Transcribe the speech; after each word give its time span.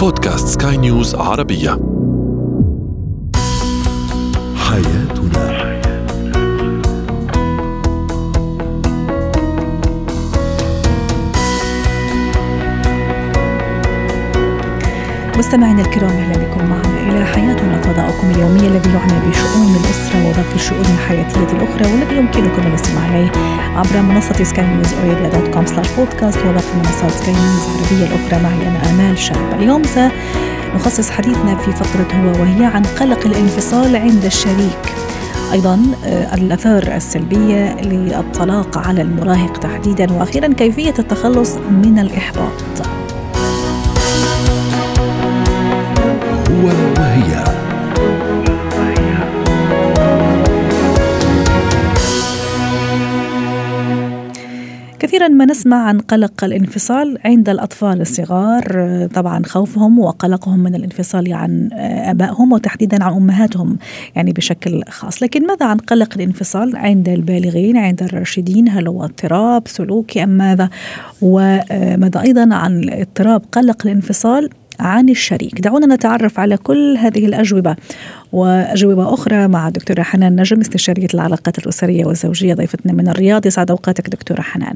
بودكاست 0.00 0.62
سكاي 0.62 0.76
نيوز 0.76 1.14
عربية. 1.14 1.70
حياتنا. 4.56 5.50
مستمعينا 15.38 15.80
الكرام 15.80 16.10
أهلا 16.10 16.38
بكم 16.44 16.64
معنا 16.70 17.00
إلى 17.10 17.24
حياتنا. 17.24 17.69
فضاؤكم 17.90 18.30
اليومي 18.30 18.66
الذي 18.66 18.90
يعنى 18.90 19.28
بشؤون 19.28 19.76
الاسره 19.76 20.28
وباقي 20.28 20.54
الشؤون 20.54 20.84
الحياتية 20.94 21.56
الأخرى 21.56 21.92
والذي 21.92 22.16
يمكنكم 22.16 22.66
الاستماع 22.66 23.08
إليه 23.08 23.30
عبر 23.76 24.02
منصة 24.02 24.44
سكاي 24.44 24.66
نيوز 24.66 24.92
ارابيا 24.92 25.28
dot 25.28 25.54
com 25.54 25.66
slash 25.66 25.86
podcast 25.98 26.38
وباقي 26.38 26.76
منصات 26.76 27.10
سكاي 27.10 27.34
نيوز 27.34 27.62
العربية 27.66 28.06
الأخرى. 28.06 28.42
معي 28.42 28.68
أنا 28.68 28.90
آمال 28.90 29.18
شاب 29.18 29.52
اليوم 29.58 29.82
سنخصص 29.84 31.10
حديثنا 31.10 31.56
في 31.56 31.72
فقرة 31.72 32.12
هو 32.14 32.42
وهي 32.42 32.64
عن 32.64 32.82
قلق 32.82 33.26
الانفصال 33.26 33.96
عند 33.96 34.24
الشريك. 34.24 34.94
أيضا 35.52 35.82
آه، 36.04 36.34
الأثار 36.34 36.82
السلبية 36.82 37.76
للطلاق 37.82 38.78
على 38.78 39.02
المراهق 39.02 39.58
تحديدا 39.58 40.12
وأخيرا 40.12 40.52
كيفية 40.52 40.94
التخلص 40.98 41.56
من 41.56 41.98
الإحباط. 41.98 42.89
كثيرا 55.20 55.34
ما 55.34 55.44
نسمع 55.44 55.76
عن 55.76 55.98
قلق 55.98 56.44
الانفصال 56.44 57.18
عند 57.24 57.48
الأطفال 57.48 58.00
الصغار. 58.00 59.08
طبعا 59.14 59.42
خوفهم 59.44 59.98
وقلقهم 59.98 60.58
من 60.58 60.74
الانفصال 60.74 61.32
عن 61.32 61.68
آبائهم 61.72 62.52
وتحديدا 62.52 63.04
عن 63.04 63.12
أمهاتهم 63.12 63.78
يعني 64.16 64.32
بشكل 64.32 64.82
خاص. 64.88 65.22
لكن 65.22 65.46
ماذا 65.46 65.66
عن 65.66 65.76
قلق 65.76 66.14
الانفصال 66.16 66.76
عند 66.76 67.08
البالغين 67.08 67.76
عند 67.76 68.02
الراشدين؟ 68.02 68.68
هل 68.68 68.88
هو 68.88 69.04
اضطراب 69.04 69.62
سلوكي 69.66 70.24
أم 70.24 70.28
ماذا؟ 70.28 70.70
وماذا 71.22 72.20
أيضا 72.20 72.54
عن 72.54 72.90
اضطراب 72.90 73.42
قلق 73.52 73.86
الانفصال؟ 73.86 74.50
عن 74.80 75.08
الشريك. 75.08 75.60
دعونا 75.60 75.94
نتعرف 75.94 76.40
على 76.40 76.56
كل 76.56 76.96
هذه 76.98 77.26
الأجوبة. 77.26 77.76
وأجوبة 78.32 79.14
أخرى 79.14 79.48
مع 79.48 79.68
دكتورة 79.68 80.02
حنان 80.02 80.40
نجم 80.40 80.60
استشارية 80.60 81.08
العلاقات 81.14 81.58
الأسرية 81.58 82.04
والزوجية 82.04 82.54
ضيفتنا 82.54 82.92
من 82.92 83.08
الرياض. 83.08 83.46
يسعد 83.46 83.70
أوقاتك 83.70 84.08
دكتورة 84.08 84.40
حنان. 84.40 84.74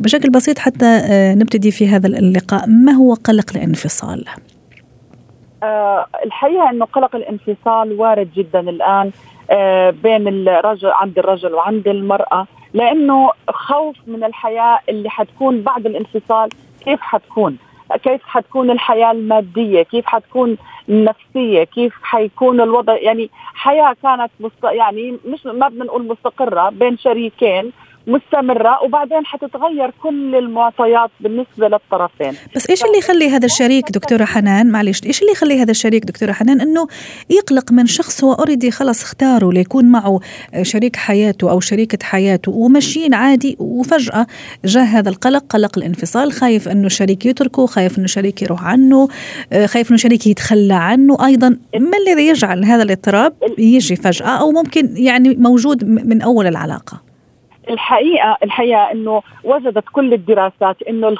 بشكل 0.00 0.30
بسيط 0.30 0.58
حتى 0.58 0.86
آه، 0.86 1.34
نبتدي 1.34 1.70
في 1.70 1.88
هذا 1.88 2.06
اللقاء. 2.06 2.68
ما 2.68 2.92
هو 2.92 3.14
قلق 3.14 3.56
الانفصال؟ 3.56 4.24
آه 5.62 6.06
الحقيقة 6.24 6.70
إنه 6.70 6.84
قلق 6.84 7.16
الانفصال 7.16 7.92
وارد 7.92 8.28
جدا 8.36 8.60
الآن 8.60 9.10
آه 9.50 9.90
بين 9.90 10.28
الرجل 10.28 10.88
عند 10.88 11.18
الرجل 11.18 11.54
وعند 11.54 11.88
المرأة 11.88 12.46
لأنه 12.74 13.30
خوف 13.48 13.96
من 14.06 14.24
الحياة 14.24 14.78
اللي 14.88 15.10
حتكون 15.10 15.60
بعد 15.60 15.86
الانفصال. 15.86 16.48
كيف 16.84 17.00
حتكون؟ 17.00 17.56
كيف 17.96 18.20
حتكون 18.24 18.70
الحياة 18.70 19.10
المادية؟ 19.10 19.82
كيف 19.82 20.06
حتكون 20.06 20.56
النفسية؟ 20.88 21.64
كيف 21.64 21.92
حيكون 22.02 22.60
الوضع؟ 22.60 22.96
يعني 22.96 23.30
حياة 23.54 23.96
كانت 24.02 24.30
مست... 24.40 24.64
يعني 24.64 25.18
مش 25.24 25.46
ما 25.46 25.68
بدنا 25.68 25.84
نقول 25.84 26.06
مستقرة 26.06 26.70
بين 26.70 26.98
شريكين 26.98 27.72
مستمرة 28.06 28.82
وبعدين 28.84 29.26
حتتغير 29.26 29.90
كل 30.02 30.34
المعطيات 30.34 31.10
بالنسبة 31.20 31.68
للطرفين. 31.68 32.32
بس 32.56 32.70
إيش 32.70 32.84
اللي 32.84 32.98
يخلي 32.98 33.30
هذا 33.30 33.46
الشريك 33.46 33.90
دكتورة 33.90 34.24
حنان؟ 34.24 34.70
معلش 34.70 35.00
إيش 35.06 35.20
اللي 35.20 35.32
يخلي 35.32 35.62
هذا 35.62 35.70
الشريك 35.70 36.04
دكتورة 36.04 36.32
حنان؟ 36.32 36.60
إنه 36.60 36.86
يقلق 37.30 37.72
من 37.72 37.86
شخص 37.86 38.24
هو 38.24 38.32
اوريدي 38.32 38.70
خلص 38.70 39.02
اختاره 39.02 39.52
ليكون 39.52 39.84
معه 39.84 40.20
شريك 40.62 40.96
حياته 40.96 41.50
أو 41.50 41.60
شريكة 41.60 41.98
حياته 42.02 42.52
وماشيين 42.52 43.14
عادي 43.14 43.56
وفجأة 43.58 44.26
جاء 44.64 44.84
هذا 44.84 45.08
القلق 45.08 45.44
قلق 45.50 45.78
الانفصال 45.78 46.32
خايف 46.32 46.68
إنه 46.68 46.86
الشريك 46.86 47.26
يتركه 47.26 47.66
خايف 47.66 47.98
إنه 47.98 48.04
الشريك 48.04 48.42
يروح 48.42 48.64
عنه 48.64 49.08
خايف 49.52 49.88
إنه 49.88 49.94
الشريك 49.94 50.26
يتخلى 50.26 50.74
عنه. 50.74 51.26
أيضا 51.26 51.48
ما 51.78 51.98
الذي 52.06 52.26
يجعل 52.26 52.64
هذا 52.64 52.82
الاضطراب 52.82 53.34
يجي 53.58 53.96
فجأة 53.96 54.26
أو 54.26 54.50
ممكن 54.50 54.96
يعني 54.96 55.34
موجود 55.34 55.84
من 55.84 56.22
أول 56.22 56.46
العلاقة؟ 56.46 57.11
الحقيقة 57.70 58.36
الحقيقة 58.42 58.90
إنه 58.92 59.22
وجدت 59.44 59.84
كل 59.92 60.12
الدراسات 60.12 60.82
إنه 60.82 61.16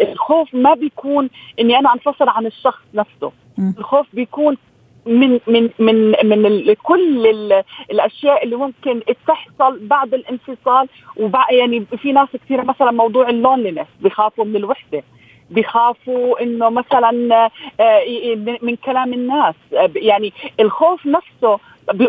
الخوف 0.00 0.54
ما 0.54 0.74
بيكون 0.74 1.30
إني 1.60 1.78
أنا 1.78 1.92
انفصل 1.94 2.28
عن 2.28 2.46
الشخص 2.46 2.82
نفسه. 2.94 3.32
الخوف 3.78 4.06
بيكون 4.12 4.56
من 5.06 5.40
من 5.46 5.70
من 5.80 6.14
من 6.28 6.74
كل 6.82 7.26
الأشياء 7.90 8.44
اللي 8.44 8.56
ممكن 8.56 9.02
تحصل 9.26 9.78
بعد 9.86 10.14
الانفصال 10.14 10.88
وبقى 11.16 11.56
يعني 11.56 11.84
في 12.02 12.12
ناس 12.12 12.28
كثير 12.44 12.64
مثلا 12.64 12.90
موضوع 12.90 13.28
اللونلينس 13.28 13.86
بخافوا 14.00 14.44
من 14.44 14.56
الوحدة. 14.56 15.02
بخافوا 15.54 16.42
إنه 16.42 16.68
مثلا 16.68 17.50
آه، 17.80 18.00
من 18.62 18.76
كلام 18.76 19.12
الناس. 19.12 19.54
يعني 19.96 20.32
الخوف 20.60 21.06
نفسه 21.06 21.58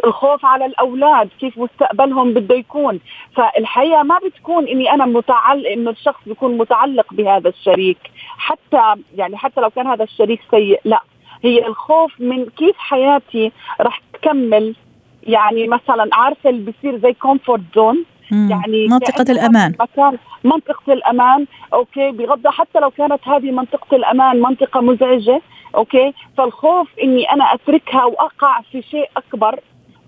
الخوف 0.06 0.46
على 0.46 0.66
الأولاد 0.66 1.30
كيف 1.40 1.58
مستقبلهم 1.58 2.34
بده 2.34 2.56
يكون. 2.56 3.00
فالحقيقة 3.36 4.04
ما 4.04 4.20
بتكون 4.26 4.68
إني 4.68 4.92
أنا 4.94 5.06
متعلق 5.06 5.70
إنه 5.70 5.92
الشخص 5.92 6.20
بيكون 6.26 6.58
متعلق 6.58 7.14
بهذا 7.14 7.50
الشريك. 7.50 7.98
حتى 8.38 9.02
يعني 9.16 9.38
حتى 9.38 9.62
لو 9.62 9.70
كان 9.70 9.88
هذا 9.88 10.04
الشريك 10.04 10.40
سيء 10.52 10.82
لا. 10.86 11.02
هي 11.44 11.68
الخوف 11.68 12.14
من 12.20 12.46
كيف 12.46 12.78
حياتي 12.78 13.52
رح 13.82 14.02
تكمل. 14.14 14.76
يعني 15.24 15.68
مثلا 15.68 16.10
عارفة 16.14 16.50
اللي 16.50 16.72
بيصير 16.72 17.00
زي 17.00 17.14
comfort 17.14 17.62
zone 17.76 18.06
يعني 18.32 18.88
منطقة 18.88 19.32
الأمان. 19.32 19.74
مكان 19.80 20.18
منطقة 20.44 20.94
الأمان 20.94 21.46
okay 21.74 22.12
بغض 22.12 22.48
حتى 22.48 22.80
لو 22.80 22.90
كانت 22.92 23.28
هذه 23.28 23.52
منطقة 23.52 23.96
الأمان 23.96 24.42
منطقة 24.42 24.82
مزعجة 24.82 25.42
أوكي 25.76 26.14
فالخوف 26.38 26.88
إني 27.04 27.32
أنا 27.32 27.54
أتركها 27.54 28.06
وأقع 28.06 28.62
في 28.72 28.82
شيء 28.82 29.10
أكبر 29.18 29.60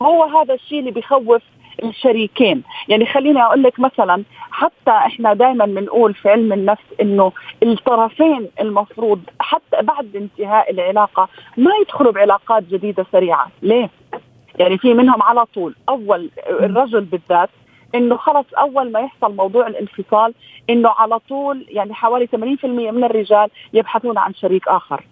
هو 0.02 0.24
هذا 0.24 0.54
الشيء 0.54 0.80
اللي 0.80 0.92
بخوف 0.92 1.42
الشريكين. 1.84 2.64
يعني 2.88 3.06
خليني 3.06 3.44
أقول 3.44 3.64
لك 3.64 3.80
مثلا 3.80 4.24
حتى 4.52 4.92
إحنا 4.92 5.34
دائما 5.34 5.66
بنقول 5.66 6.14
في 6.14 6.30
علم 6.30 6.54
النفس 6.54 6.84
إنه 7.02 7.32
الطرفين 7.64 8.48
المفروض 8.62 9.22
حتى 9.40 9.82
بعد 9.82 10.16
انتهاء 10.16 10.72
العلاقة 10.72 11.30
ما 11.58 11.72
يدخلوا 11.82 12.12
بعلاقات 12.12 12.64
جديدة 12.64 13.06
سريعة. 13.12 13.48
ليه؟ 13.62 13.90
يعني 14.60 14.78
في 14.78 14.94
منهم 14.94 15.22
على 15.24 15.46
طول 15.46 15.76
أول 15.90 16.30
الرجل 16.50 17.02
بالذات 17.02 17.50
إنه 17.96 18.18
خلص 18.18 18.46
أول 18.58 18.92
ما 18.92 19.00
يحصل 19.00 19.36
موضوع 19.36 19.68
الانفصال 19.68 20.34
إنه 20.70 20.90
على 20.90 21.20
طول 21.20 21.66
يعني 21.70 21.94
حوالي 21.94 22.28
80% 22.28 22.66
من 22.66 23.04
الرجال 23.04 23.50
يبحثون 23.74 24.18
عن 24.18 24.34
شريك 24.34 24.68
آخر. 24.68 25.04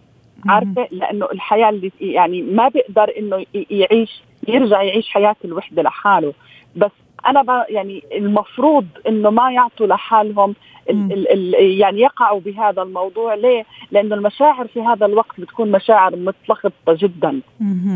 عارفة؟ 0.49 0.87
لأنه 0.91 1.25
الحياة 1.25 1.69
اللي 1.69 1.91
يعني 2.01 2.41
ما 2.41 2.67
بيقدر 2.67 3.11
إنه 3.17 3.45
يعيش 3.69 4.21
يرجع 4.47 4.81
يعيش 4.81 5.09
حياة 5.09 5.35
الوحدة 5.45 5.81
لحاله. 5.81 6.33
بس 6.75 6.91
أنا 7.27 7.65
يعني 7.69 8.03
المفروض 8.15 8.85
إنه 9.07 9.29
ما 9.29 9.51
يعطوا 9.51 9.87
لحالهم 9.87 10.55
ال 10.89 11.13
ال 11.13 11.55
ال 11.55 11.79
يعني 11.79 12.01
يقعوا 12.01 12.39
بهذا 12.39 12.81
الموضوع. 12.81 13.33
ليه؟ 13.33 13.65
لأنه 13.91 14.15
المشاعر 14.15 14.67
في 14.67 14.81
هذا 14.81 15.05
الوقت 15.05 15.39
بتكون 15.41 15.71
مشاعر 15.71 16.15
متلخبطة 16.15 16.93
جدا. 16.93 17.41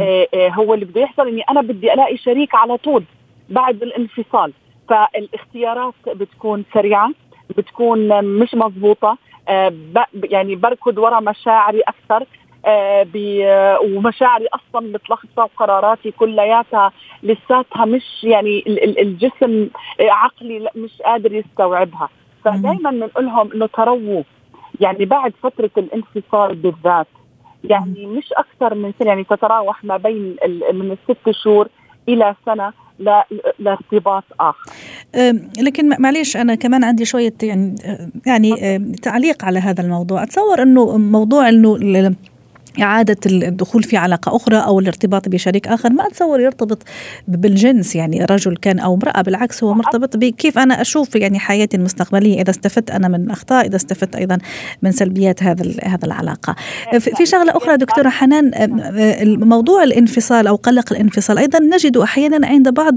إيه 0.02 0.54
هو 0.54 0.74
اللي 0.74 0.86
بده 0.86 1.02
يحصل 1.02 1.28
إني 1.28 1.42
أنا 1.42 1.62
بدي 1.62 1.94
ألاقي 1.94 2.18
شريك 2.18 2.56
على 2.56 2.78
طول 2.78 3.04
بعد 3.50 3.84
الانفصال. 3.84 4.54
فالاختيارات 4.90 5.94
بتكون 6.08 6.64
سريعة 6.74 7.12
بتكون 7.58 8.24
مش 8.26 8.54
مضبوطة 8.56 9.18
آه 9.50 9.74
يعني 10.24 10.56
بركض 10.56 10.98
ورا 10.98 11.20
مشاعري 11.20 11.82
أكثر 11.82 12.26
آه 12.66 13.80
ومشاعري 13.82 14.48
أصلا 14.48 14.88
متلخبطه 14.88 15.44
وقراراتي 15.44 16.12
كلياتها 16.12 16.92
لساتها 17.24 17.86
مش 17.86 18.24
يعني 18.24 18.64
الجسم 19.02 19.70
عقلي 20.02 20.70
مش 20.76 21.02
قادر 21.06 21.34
يستوعبها. 21.34 22.10
فدائما 22.46 22.92
بنقول 22.92 23.26
لهم 23.26 23.52
إنه 23.52 23.66
ترووا 23.66 24.24
يعني 24.80 25.06
بعد 25.06 25.34
فترة 25.44 25.70
الانفصال 25.78 26.56
بالذات 26.56 27.08
يعني 27.64 28.06
مش 28.06 28.34
أكثر 28.34 28.76
من 28.76 28.94
سنه 29.00 29.08
يعني 29.08 29.24
تتراوح 29.24 29.84
ما 29.84 29.98
بين 29.98 30.36
من 30.74 30.92
الست 31.10 31.32
شهور 31.32 31.68
إلى 32.10 32.36
سنة. 32.46 32.74
لارتباط 33.60 34.24
آخر. 34.40 34.72
لكن 35.62 36.02
معليش 36.02 36.38
أنا 36.38 36.56
كمان 36.56 36.84
عندي 36.84 37.06
شوية 37.06 37.34
يعني 37.44 37.76
يعني 38.26 38.80
تعليق 39.02 39.46
على 39.46 39.60
هذا 39.60 39.84
الموضوع. 39.84 40.24
أتصور 40.24 40.62
إنه 40.62 40.98
موضوع 40.98 41.50
إنه 41.50 41.78
إعادة 42.82 43.18
الدخول 43.26 43.84
في 43.84 43.98
علاقة 43.98 44.36
أخرى 44.36 44.58
أو 44.58 44.80
الارتباط 44.80 45.30
بشريك 45.30 45.68
آخر. 45.68 45.94
ما 45.94 46.08
أتصور 46.08 46.40
يرتبط 46.40 46.84
بالجنس 47.28 47.96
يعني 47.96 48.26
رجل 48.26 48.56
كان 48.56 48.80
أو 48.80 48.96
امرأة 48.96 49.22
بالعكس 49.22 49.64
هو 49.64 49.74
مرتبط 49.74 50.18
بكيف 50.18 50.60
أنا 50.60 50.82
أشوف 50.82 51.16
يعني 51.16 51.40
حياتي 51.40 51.78
المستقبلية. 51.78 52.42
إذا 52.42 52.50
استفدت 52.50 52.92
أنا 52.92 53.08
من 53.08 53.32
أخطاء 53.32 53.68
إذا 53.68 53.76
استفدت 53.76 54.16
أيضا 54.16 54.38
من 54.82 54.92
سلبيات 54.92 55.44
هذا 55.44 55.72
هذا 55.84 56.06
العلاقة. 56.06 56.56
في 57.00 57.26
شغلة 57.26 57.58
أخرى 57.58 57.78
دكتورة 57.78 58.10
حنان 58.10 58.52
موضوع 59.44 59.84
الانفصال 59.84 60.48
أو 60.48 60.56
قلق 60.56 60.94
الانفصال. 60.94 61.38
أيضا 61.38 61.60
نجد 61.60 61.98
أحيانا 61.98 62.48
عند 62.48 62.70
بعض 62.70 62.96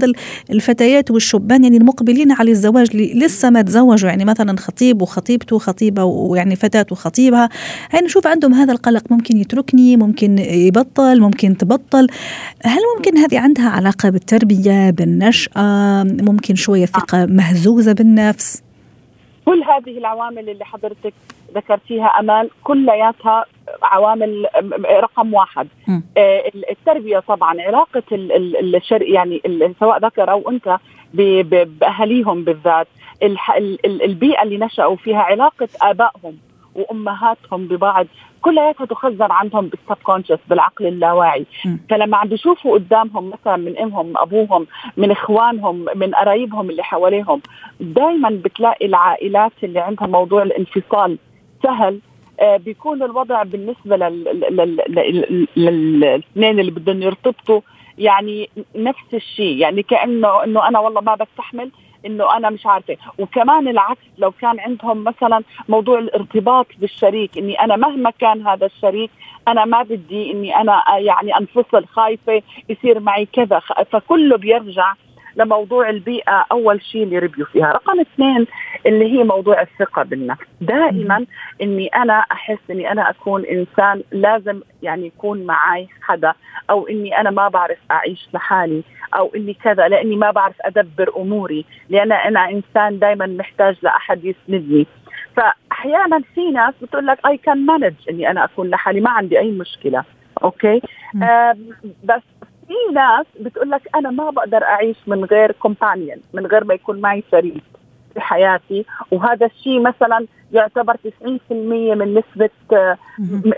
الفتيات 0.49 1.11
والشبان 1.11 1.63
يعني 1.63 1.77
المقبلين 1.77 2.31
على 2.31 2.51
الزواج 2.51 2.95
لسه 2.95 3.49
ما 3.49 3.61
تزوجوا. 3.61 4.09
يعني 4.09 4.25
مثلا 4.25 4.57
خطيب 4.57 5.01
وخطيبته 5.01 5.59
خطيبة 5.59 6.03
ويعني 6.03 6.55
فتاة 6.55 6.85
وخطيبها. 6.91 7.49
يعني 7.93 8.05
نشوف 8.05 8.27
عندهم 8.27 8.53
هذا 8.53 8.71
القلق 8.71 9.03
ممكن 9.11 9.37
يتركني 9.73 9.97
ممكن 9.97 10.37
يبطل 10.37 11.21
ممكن 11.21 11.57
تبطل. 11.57 12.07
هل 12.65 12.79
ممكن 12.97 13.17
هذه 13.17 13.39
عندها 13.39 13.69
علاقة 13.69 14.09
بالتربية 14.09 14.89
بالنشأة؟ 14.89 16.03
ممكن 16.03 16.55
شوية 16.55 16.85
ثقة 16.85 17.25
مهزوزة 17.25 17.93
بالنفس؟ 17.93 18.63
كل 19.45 19.63
هذه 19.63 19.97
العوامل 19.97 20.49
اللي 20.49 20.65
حضرتك 20.65 21.13
ذكرتيها 21.55 22.05
أمال 22.05 22.49
كلياتها 22.63 23.45
عوامل 23.83 24.45
رقم 25.03 25.33
واحد. 25.33 25.67
آه، 26.17 26.51
التربية 26.71 27.19
طبعا 27.19 27.61
علاقة 27.61 28.03
الشر 28.11 29.01
يعني 29.01 29.41
سواء 29.79 29.99
ذكر 30.05 30.31
أو 30.31 30.49
أنثى 30.49 30.77
بأهاليهم 31.13 32.43
بالذات. 32.43 32.87
البيئة 33.85 34.43
اللي 34.43 34.57
نشأوا 34.57 34.95
فيها 34.95 35.19
علاقة 35.19 35.67
آبائهم. 35.81 36.37
وأمهاتهم 36.75 37.67
ببعض. 37.67 38.07
كلياتها 38.41 38.85
تخزن 38.85 39.31
عندهم 39.31 39.67
بالسبكونشس 39.67 40.39
بالعقل 40.49 40.87
اللاواعي. 40.87 41.45
م. 41.65 41.77
فلما 41.89 42.17
عم 42.17 42.27
بيشوفوا 42.27 42.73
قدامهم 42.73 43.29
مثلا 43.29 43.55
من 43.57 43.77
أمهم 43.77 44.17
أبوهم 44.17 44.67
من 44.97 45.11
إخوانهم 45.11 45.85
من 45.95 46.15
قرايبهم 46.15 46.69
اللي 46.69 46.83
حواليهم 46.83 47.41
دائما 47.79 48.29
بتلاقي 48.29 48.85
العائلات 48.85 49.51
اللي 49.63 49.79
عندها 49.79 50.07
موضوع 50.07 50.43
الانفصال 50.43 51.17
سهل. 51.63 51.99
آه 52.39 52.57
بيكون 52.57 53.03
الوضع 53.03 53.43
بالنسبة 53.43 53.97
للاثنين 55.57 56.59
اللي 56.59 56.71
بدهم 56.71 57.01
يرتبطوا. 57.01 57.61
يعني 57.97 58.49
نفس 58.75 59.13
الشيء. 59.13 59.57
يعني 59.57 59.83
كأنه 59.83 60.43
إنه 60.43 60.67
أنا 60.67 60.79
والله 60.79 61.01
ما 61.01 61.15
بستحمل 61.15 61.71
إنه 62.05 62.37
أنا 62.37 62.49
مش 62.49 62.65
عارفة. 62.65 62.97
وكمان 63.19 63.67
العكس 63.67 64.01
لو 64.17 64.31
كان 64.31 64.59
عندهم 64.59 65.03
مثلا 65.03 65.41
موضوع 65.69 65.99
الارتباط 65.99 66.67
بالشريك 66.79 67.37
إني 67.37 67.61
أنا 67.61 67.75
مهما 67.75 68.09
كان 68.09 68.47
هذا 68.47 68.65
الشريك 68.65 69.11
أنا 69.47 69.65
ما 69.65 69.83
بدي 69.83 70.31
إني 70.31 70.55
أنا 70.55 70.83
يعني 70.97 71.37
أنفصل 71.37 71.85
خايفة 71.85 72.41
يصير 72.69 72.99
معي 72.99 73.25
كذا. 73.25 73.61
فكله 73.91 74.37
بيرجع 74.37 74.93
لموضوع 75.35 75.89
البيئة 75.89 76.45
أول 76.51 76.81
شيء 76.81 77.03
اللي 77.03 77.19
ربيوا 77.19 77.47
فيها. 77.47 77.71
رقم 77.71 77.99
اثنين 77.99 78.47
اللي 78.85 79.05
هي 79.19 79.23
موضوع 79.23 79.61
الثقة 79.61 80.03
بالنفس. 80.03 80.45
دائما 80.61 81.25
أني 81.61 81.87
أنا 81.87 82.13
أحس 82.31 82.59
أني 82.71 82.91
أنا 82.91 83.09
أكون 83.09 83.45
إنسان 83.45 84.03
لازم 84.11 84.61
يعني 84.83 85.05
يكون 85.07 85.45
معي 85.45 85.87
حدا 86.01 86.33
أو 86.69 86.87
أني 86.87 87.19
أنا 87.19 87.31
ما 87.31 87.47
بعرف 87.47 87.77
أعيش 87.91 88.27
لحالي 88.33 88.83
أو 89.15 89.31
أني 89.35 89.53
كذا 89.53 89.87
لأني 89.87 90.15
ما 90.15 90.31
بعرف 90.31 90.55
أدبر 90.61 91.11
أموري 91.17 91.65
لأن 91.89 92.11
أنا 92.11 92.49
إنسان 92.49 92.99
دائما 92.99 93.25
محتاج 93.27 93.75
لأحد 93.81 94.25
يسندني. 94.25 94.87
فاحيانا 95.35 96.21
في 96.35 96.51
ناس 96.51 96.73
بتقول 96.81 97.07
لك 97.07 97.25
اي 97.25 97.37
كان 97.37 97.65
مانج 97.65 97.93
إني 98.09 98.31
أنا 98.31 98.43
أكون 98.43 98.69
لحالي 98.69 99.01
ما 99.01 99.09
عندي 99.09 99.39
أي 99.39 99.51
مشكلة. 99.51 100.03
okay؟ 100.43 100.81
آه 101.23 101.57
بس 102.03 102.21
في 102.67 102.93
ناس 102.93 103.25
بتقول 103.39 103.71
لك 103.71 103.81
أنا 103.95 104.11
ما 104.11 104.29
بقدر 104.29 104.63
أعيش 104.63 104.97
من 105.07 105.25
غير 105.25 105.51
companion 105.51 106.17
من 106.33 106.45
غير 106.45 106.63
ما 106.63 106.73
يكون 106.73 107.01
معي 107.01 107.23
شريك 107.31 107.63
في 108.13 108.21
حياتي. 108.21 108.85
وهذا 109.11 109.45
الشيء 109.45 109.81
مثلا 109.81 110.25
يعتبر 110.53 110.95
90% 110.95 111.51
من 111.95 112.13
نسبة 112.13 112.49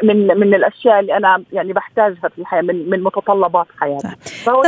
من 0.04 0.28
من 0.28 0.54
الأشياء 0.54 1.00
اللي 1.00 1.18
أنا 1.18 1.44
يعني 1.54 1.74
بحتاجها 1.74 2.30
في 2.30 2.40
الحياة 2.40 2.62
من 2.62 2.90
من 2.90 3.04
متطلبات 3.04 3.68
حياتي. 3.80 4.08
فهو 4.44 4.64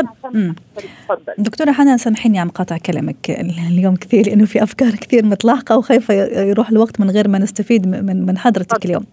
دكتورة 1.37 1.71
حنان 1.71 1.97
سامحيني 1.97 2.39
عم 2.39 2.49
قاطع 2.49 2.77
كلامك 2.77 3.29
اليوم 3.71 3.95
كثير 3.95 4.25
لأنه 4.27 4.45
في 4.45 4.63
أفكار 4.63 4.91
كثير 4.91 5.25
متلاحقة 5.25 5.77
وخايفة 5.77 6.13
يروح 6.41 6.69
الوقت 6.69 7.01
من 7.01 7.09
غير 7.09 7.27
ما 7.27 7.39
نستفيد 7.39 7.87
من 7.87 8.25
من 8.25 8.37
حضرتك 8.37 8.85
اليوم. 8.85 9.05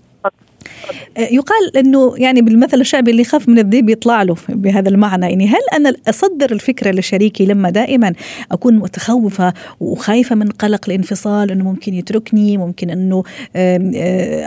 يقال 1.19 1.76
إنه 1.76 2.14
يعني 2.16 2.43
بالمثل 2.43 2.81
الشعبي 2.81 3.11
اللي 3.11 3.22
يخاف 3.22 3.49
من 3.49 3.58
الذئب 3.58 3.88
يطلع 3.88 4.22
له 4.22 4.37
بهذا 4.49 4.88
المعنى. 4.88 5.26
يعني 5.26 5.49
هل 5.49 5.61
أنا 5.75 5.93
أصدر 6.08 6.52
الفكرة 6.52 6.90
لشريكي 6.90 7.46
لما 7.46 7.70
دائما 7.70 8.12
أكون 8.52 8.76
متخوفة 8.76 9.55
وخايفة 9.81 10.34
من 10.34 10.49
قلق 10.49 10.81
الانفصال 10.88 11.50
إنه 11.50 11.64
ممكن 11.64 11.94
يتركني 11.94 12.58
ممكن 12.58 12.90
إنه 12.90 13.22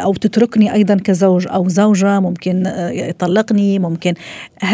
أو 0.04 0.14
تتركني 0.14 0.74
أيضا 0.74 0.96
كزوج 0.96 1.48
أو 1.48 1.70
زوجة 1.70 2.20
ممكن 2.20 2.64
يطلقني 2.92 3.80
ممكن. 3.80 4.14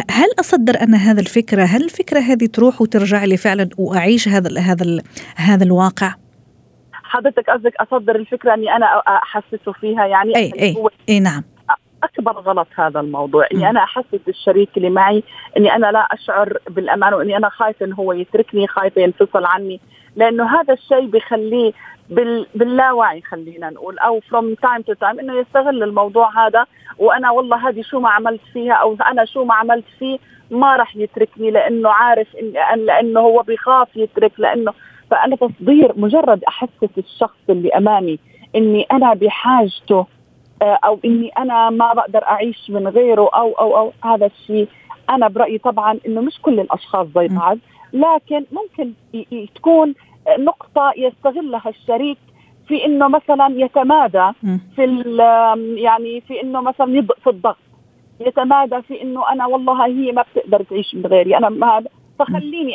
هل 0.10 0.28
أصدر 0.39 0.81
أنا 0.81 0.98
هذا 0.98 1.22
الفكرة؟ 1.22 1.63
هل 1.63 1.84
الفكرة 1.84 2.19
هذه 2.19 2.46
تروح 2.46 2.81
وترجع 2.81 3.25
لي 3.25 3.38
فعلا 3.38 3.69
وأعيش 3.78 4.28
هذا 4.28 4.60
هذا 4.60 5.01
هذا 5.36 5.63
الواقع؟ 5.63 6.23
حضرتك 7.13 7.50
قصدك 7.50 7.75
أصدر 7.75 8.15
الفكرة 8.15 8.54
أني 8.54 8.75
أنا 8.75 8.86
أحسسه 9.07 9.71
فيها؟ 9.71 10.06
يعني 10.06 10.36
إي 10.36 10.51
إي, 10.60 10.75
أي 11.10 11.19
نعم. 11.19 11.44
أكبر 12.04 12.31
غلط 12.31 12.68
هذا 12.75 13.00
الموضوع 13.00 13.48
أني 13.54 13.69
أنا 13.69 13.83
أحسس 13.83 14.19
الشريك 14.27 14.69
اللي 14.77 14.89
معي 14.89 15.24
أني 15.57 15.75
أنا 15.75 15.92
لا 15.92 16.00
أشعر 16.00 16.57
بالأمان 16.69 17.13
وأني 17.13 17.38
أنا 17.38 17.50
خايفه 17.50 17.86
إنه 17.86 17.95
هو 17.95 18.13
يتركني 18.13 18.68
خايفه 18.68 19.01
ينفصل 19.01 19.45
عني 19.45 19.80
لأنه 20.15 20.60
هذا 20.60 20.74
الشيء 20.74 21.06
بخليه 21.06 21.74
بال... 22.10 22.48
باللاوعي 22.56 23.21
خلينا 23.21 23.69
نقول 23.69 24.00
أو 24.00 24.19
from 24.19 24.54
time 24.54 24.81
to 24.81 24.94
time 24.94 25.19
إنه 25.19 25.33
يستغل 25.33 25.83
الموضوع 25.83 26.48
هذا 26.48 26.65
وأنا 26.98 27.31
والله 27.31 27.69
هذه 27.69 27.81
شو 27.81 28.00
ما 28.00 28.10
عملت 28.10 28.42
فيها 28.54 28.74
أو 28.74 28.98
أنا 29.12 29.25
شو 29.25 29.44
ما 29.44 29.54
عملت 29.54 29.86
فيه 30.00 30.18
ما 30.53 30.75
راح 30.75 30.95
يتركني 30.95 31.51
لأنه 31.51 31.89
عارف 31.89 32.27
إن 32.35 32.79
لأنه 32.85 33.19
هو 33.19 33.41
بيخاف 33.41 33.88
يترك 33.95 34.31
لأنه 34.38 34.73
فأنا 35.11 35.35
تصدير 35.35 35.94
مجرد 35.95 36.44
أحسس 36.44 36.97
الشخص 36.97 37.39
اللي 37.50 37.69
أمامي 37.69 38.19
إني 38.55 38.88
أنا 38.91 39.13
بحاجته 39.13 40.05
آه، 40.61 40.79
أو 40.85 41.00
إني 41.05 41.29
أنا 41.38 41.69
ما 41.69 41.94
بقدر 41.94 42.23
أعيش 42.23 42.69
من 42.69 42.88
غيره 42.88 43.29
أو 43.33 43.51
أو 43.51 43.77
أو 43.77 43.94
هذا 44.03 44.25
الشيء 44.25 44.67
أنا 45.09 45.27
برأيي 45.27 45.57
طبعا 45.57 46.00
إنه 46.07 46.21
مش 46.21 46.41
كل 46.41 46.59
الأشخاص 46.59 47.07
زي 47.15 47.27
بعض 47.27 47.57
لكن 47.94 48.45
ممكن 48.51 48.94
تكون 49.55 49.94
نقطة 50.39 50.94
يستغلها 50.97 51.69
الشريك 51.69 52.17
في 52.67 52.85
إنه 52.85 53.07
مثلا 53.07 53.47
يتمادى 53.51 54.31
في 54.75 54.83
يعني 55.77 56.21
في 56.21 56.41
إنه 56.41 56.61
مثلا 56.61 57.07
في 57.23 57.29
الضغط. 57.29 57.57
يتمادى 58.19 58.81
في 58.81 59.01
إنه 59.01 59.32
أنا 59.32 59.46
والله 59.46 59.86
هي 59.86 60.12
ما 60.12 60.25
بتقدر 60.34 60.63
تعيش 60.63 60.96
من 60.96 61.05
غيري. 61.05 61.38
أنا 61.38 61.50
ما 61.50 61.84
فخليني 62.20 62.72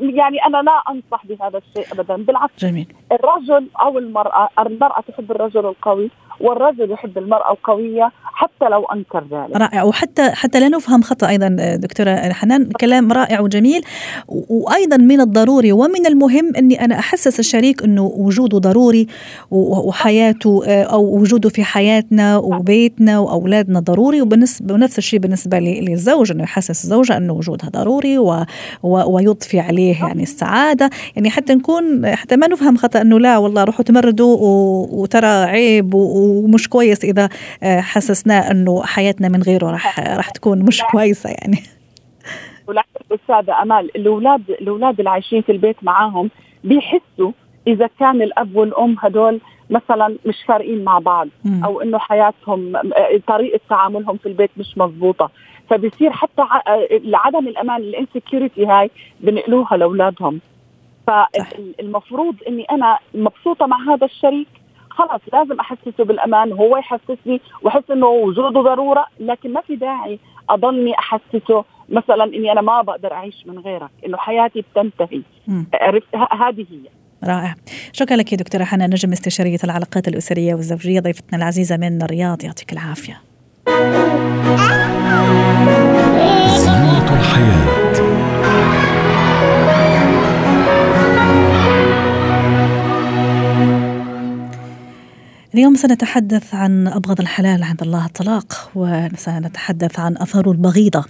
يعني 0.00 0.46
أنا 0.46 0.62
لا 0.62 0.82
أنصح 0.90 1.26
بهذا 1.26 1.58
الشيء 1.58 1.92
ابدا. 1.92 2.16
بالعكس 2.16 2.52
جميل. 2.58 2.86
الرجل 3.12 3.66
أو 3.80 3.98
المراه 3.98 4.48
المرأة 4.58 5.00
تحب 5.00 5.30
الرجل 5.30 5.66
القوي. 5.66 6.10
والرجل 6.42 6.90
يحب 6.90 7.18
المرأة 7.18 7.52
القوية 7.52 8.10
حتى 8.24 8.64
لو 8.70 8.84
أنكر 8.84 9.24
ذلك. 9.32 9.56
رائع. 9.56 9.82
وحتى 9.82 10.30
حتى 10.30 10.60
لا 10.60 10.68
نفهم 10.68 11.02
خطأ 11.02 11.28
أيضا 11.28 11.76
دكتورة 11.76 12.14
حنان. 12.14 12.70
كلام 12.80 13.12
رائع 13.12 13.40
وجميل. 13.40 13.82
وأيضا 14.28 14.96
من 14.96 15.20
الضروري 15.20 15.72
ومن 15.72 16.06
المهم 16.06 16.52
أني 16.56 16.84
أنا 16.84 16.98
أحسس 16.98 17.40
الشريك 17.40 17.82
أنه 17.82 18.12
وجوده 18.16 18.58
ضروري 18.58 19.06
وحياته 19.50 20.66
أو 20.66 21.18
وجوده 21.18 21.48
في 21.48 21.64
حياتنا 21.64 22.36
وبيتنا 22.36 23.18
وأولادنا 23.18 23.80
ضروري. 23.80 24.22
وبالنسبة 24.22 24.74
ونفس 24.74 24.98
الشيء 24.98 25.18
بالنسبة 25.18 25.58
للزوج 25.58 26.30
أنه 26.32 26.42
يحسس 26.42 26.84
الزوجة 26.84 27.16
أنه 27.16 27.32
وجودها 27.32 27.68
ضروري 27.68 28.18
و 28.18 28.44
ويضفي 28.82 29.60
عليه 29.60 30.00
يعني 30.00 30.22
السعادة. 30.22 30.90
يعني 31.16 31.30
حتى 31.30 31.54
نكون 31.54 32.06
حتى 32.06 32.36
ما 32.36 32.46
نفهم 32.46 32.76
خطأ 32.76 33.00
أنه 33.00 33.18
لا 33.18 33.38
والله 33.38 33.64
روحوا 33.64 33.84
تمردوا 33.84 34.36
وترى 34.90 35.26
عيب 35.26 35.94
ومش 36.32 36.68
كويس 36.68 37.04
إذا 37.04 37.28
آه، 37.62 37.80
حسسناه 37.80 38.50
إنه 38.50 38.82
حياتنا 38.82 39.28
من 39.28 39.42
غيره 39.42 39.70
راح 39.70 40.00
راح 40.00 40.30
تكون 40.30 40.62
مش 40.62 40.82
كويسة 40.82 41.30
يعني. 41.30 41.62
استاذه 43.12 43.62
أمال 43.62 43.96
الأولاد 43.96 44.50
الأولاد 44.50 44.98
اللي 44.98 45.10
عايشين 45.10 45.42
في 45.42 45.52
البيت 45.52 45.76
معاهم 45.82 46.30
بيحسوا 46.64 47.32
إذا 47.66 47.88
كان 48.00 48.22
الأب 48.22 48.56
والأم 48.56 48.96
هدول 48.98 49.40
مثلا 49.70 50.16
مش 50.26 50.36
فارقين 50.48 50.84
مع 50.84 50.98
بعض 50.98 51.28
أو 51.64 51.80
إنه 51.80 51.98
حياتهم 51.98 52.72
طريقة 53.26 53.60
تعاملهم 53.68 54.16
في 54.16 54.26
البيت 54.26 54.50
مش 54.56 54.78
مضبوطة. 54.78 55.30
فبصير 55.70 56.10
حتى 56.10 56.42
عدم 57.14 57.48
الأمان 57.48 57.80
الإنسكيورتي 57.80 58.66
هاي 58.66 58.90
بنقلوها 59.20 59.76
لأولادهم. 59.76 60.40
فالمفروض 61.06 62.34
إني 62.48 62.64
أنا 62.70 62.98
مبسوطة 63.14 63.66
مع 63.66 63.94
هذا 63.94 64.06
الشريك 64.06 64.48
خلاص 64.92 65.20
لازم 65.32 65.60
أحسسه 65.60 66.04
بالأمان 66.04 66.52
هو 66.52 66.76
يحسسني 66.76 67.40
وأحس 67.62 67.90
إنه 67.90 68.06
وجوده 68.06 68.60
ضرورة 68.60 69.06
لكن 69.20 69.52
ما 69.52 69.60
في 69.60 69.76
داعي 69.76 70.18
أضلني 70.50 70.98
أحسسه 70.98 71.64
مثلا 71.88 72.24
إني 72.24 72.52
أنا 72.52 72.60
ما 72.60 72.82
بقدر 72.82 73.12
أعيش 73.12 73.46
من 73.46 73.58
غيرك 73.58 73.90
إنه 74.06 74.16
حياتي 74.16 74.60
بتنتهي. 74.60 75.22
عرفت؟ 75.74 76.14
هذه 76.14 76.66
هي. 76.70 76.88
رائع. 77.24 77.54
شكرا 77.92 78.16
لك 78.16 78.34
دكتورة 78.34 78.64
حنا 78.64 78.86
نجم 78.86 79.12
استشارية 79.12 79.58
العلاقات 79.64 80.08
الأسرية 80.08 80.54
والزوجية 80.54 81.00
ضيفتنا 81.00 81.38
العزيزة 81.38 81.76
من 81.76 82.02
الرياض 82.02 82.44
يعطيك 82.44 82.72
العافية. 82.72 83.20
اليوم 95.54 95.74
سنتحدث 95.74 96.54
عن 96.54 96.88
أبغض 96.88 97.20
الحلال 97.20 97.62
عند 97.62 97.82
الله 97.82 98.06
الطلاق 98.06 98.70
وسنتحدث 98.74 100.00
عن 100.00 100.16
أثاره 100.16 100.50
البغيضة 100.50 101.04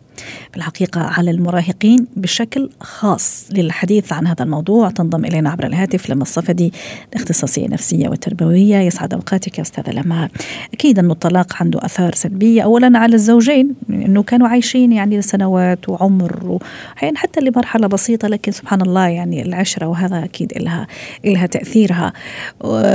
في 0.51 0.57
الحقيقة 0.57 1.01
على 1.01 1.31
المراهقين 1.31 2.07
بشكل 2.17 2.71
خاص. 2.81 3.49
للحديث 3.53 4.13
عن 4.13 4.27
هذا 4.27 4.45
الموضوع 4.45 4.91
تنضم 4.91 5.25
إلينا 5.25 5.51
عبر 5.51 5.67
الهاتف 5.67 6.11
لما 6.11 6.23
الصفدي 6.23 6.73
الاختصاصية 7.13 7.67
النفسية 7.67 8.09
والتربوية 8.09 8.77
يسعد 8.77 9.15
أوقاتك 9.15 9.59
يا 9.59 9.63
أستاذة 9.63 9.91
لما. 9.91 10.29
أكيد 10.75 10.99
أنه 10.99 11.13
الطلاق 11.13 11.57
عنده 11.61 11.85
أثار 11.85 12.15
سلبية 12.15 12.63
أولا 12.63 12.99
على 12.99 13.15
الزوجين 13.15 13.75
أنه 13.91 14.23
كانوا 14.23 14.49
عايشين 14.49 14.93
يعني 14.93 15.19
لسنوات 15.19 15.89
وعمر 15.89 16.59
وحين 16.97 17.17
حتى 17.17 17.41
لمرحلة 17.41 17.87
بسيطة 17.87 18.29
لكن 18.29 18.53
سبحان 18.53 18.81
الله 18.81 19.09
يعني 19.09 19.43
العشرة 19.43 19.87
وهذا 19.87 20.25
أكيد 20.25 20.53
إلها 20.57 20.87
إلها 21.25 21.47
تأثيرها. 21.47 22.13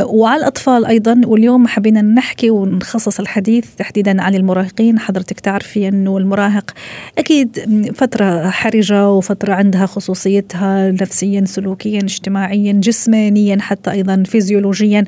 وعلى 0.06 0.40
الأطفال 0.40 0.86
أيضا 0.86 1.22
واليوم 1.38 1.68
حبينا 1.68 2.02
نحكي 2.02 2.50
ونخصص 2.50 3.20
الحديث 3.20 3.76
تحديدا 3.76 4.22
عن 4.22 4.36
المراهقين. 4.36 5.00
حضرتك 5.00 5.40
تعرفي 5.40 5.88
أنه 5.88 6.18
المراهق 6.18 6.72
أكيد 7.18 7.60
فترة 7.96 8.50
حرجة 8.50 9.10
وفترة 9.10 9.54
عندها 9.54 9.86
خصوصيتها 9.86 10.92
نفسيا 10.92 11.46
سلوكيا 11.46 12.00
اجتماعيا 12.00 12.74
جسمانيا 12.74 13.58
حتى 13.62 13.92
أيضا 13.92 14.24
فيزيولوجيا. 14.26 15.04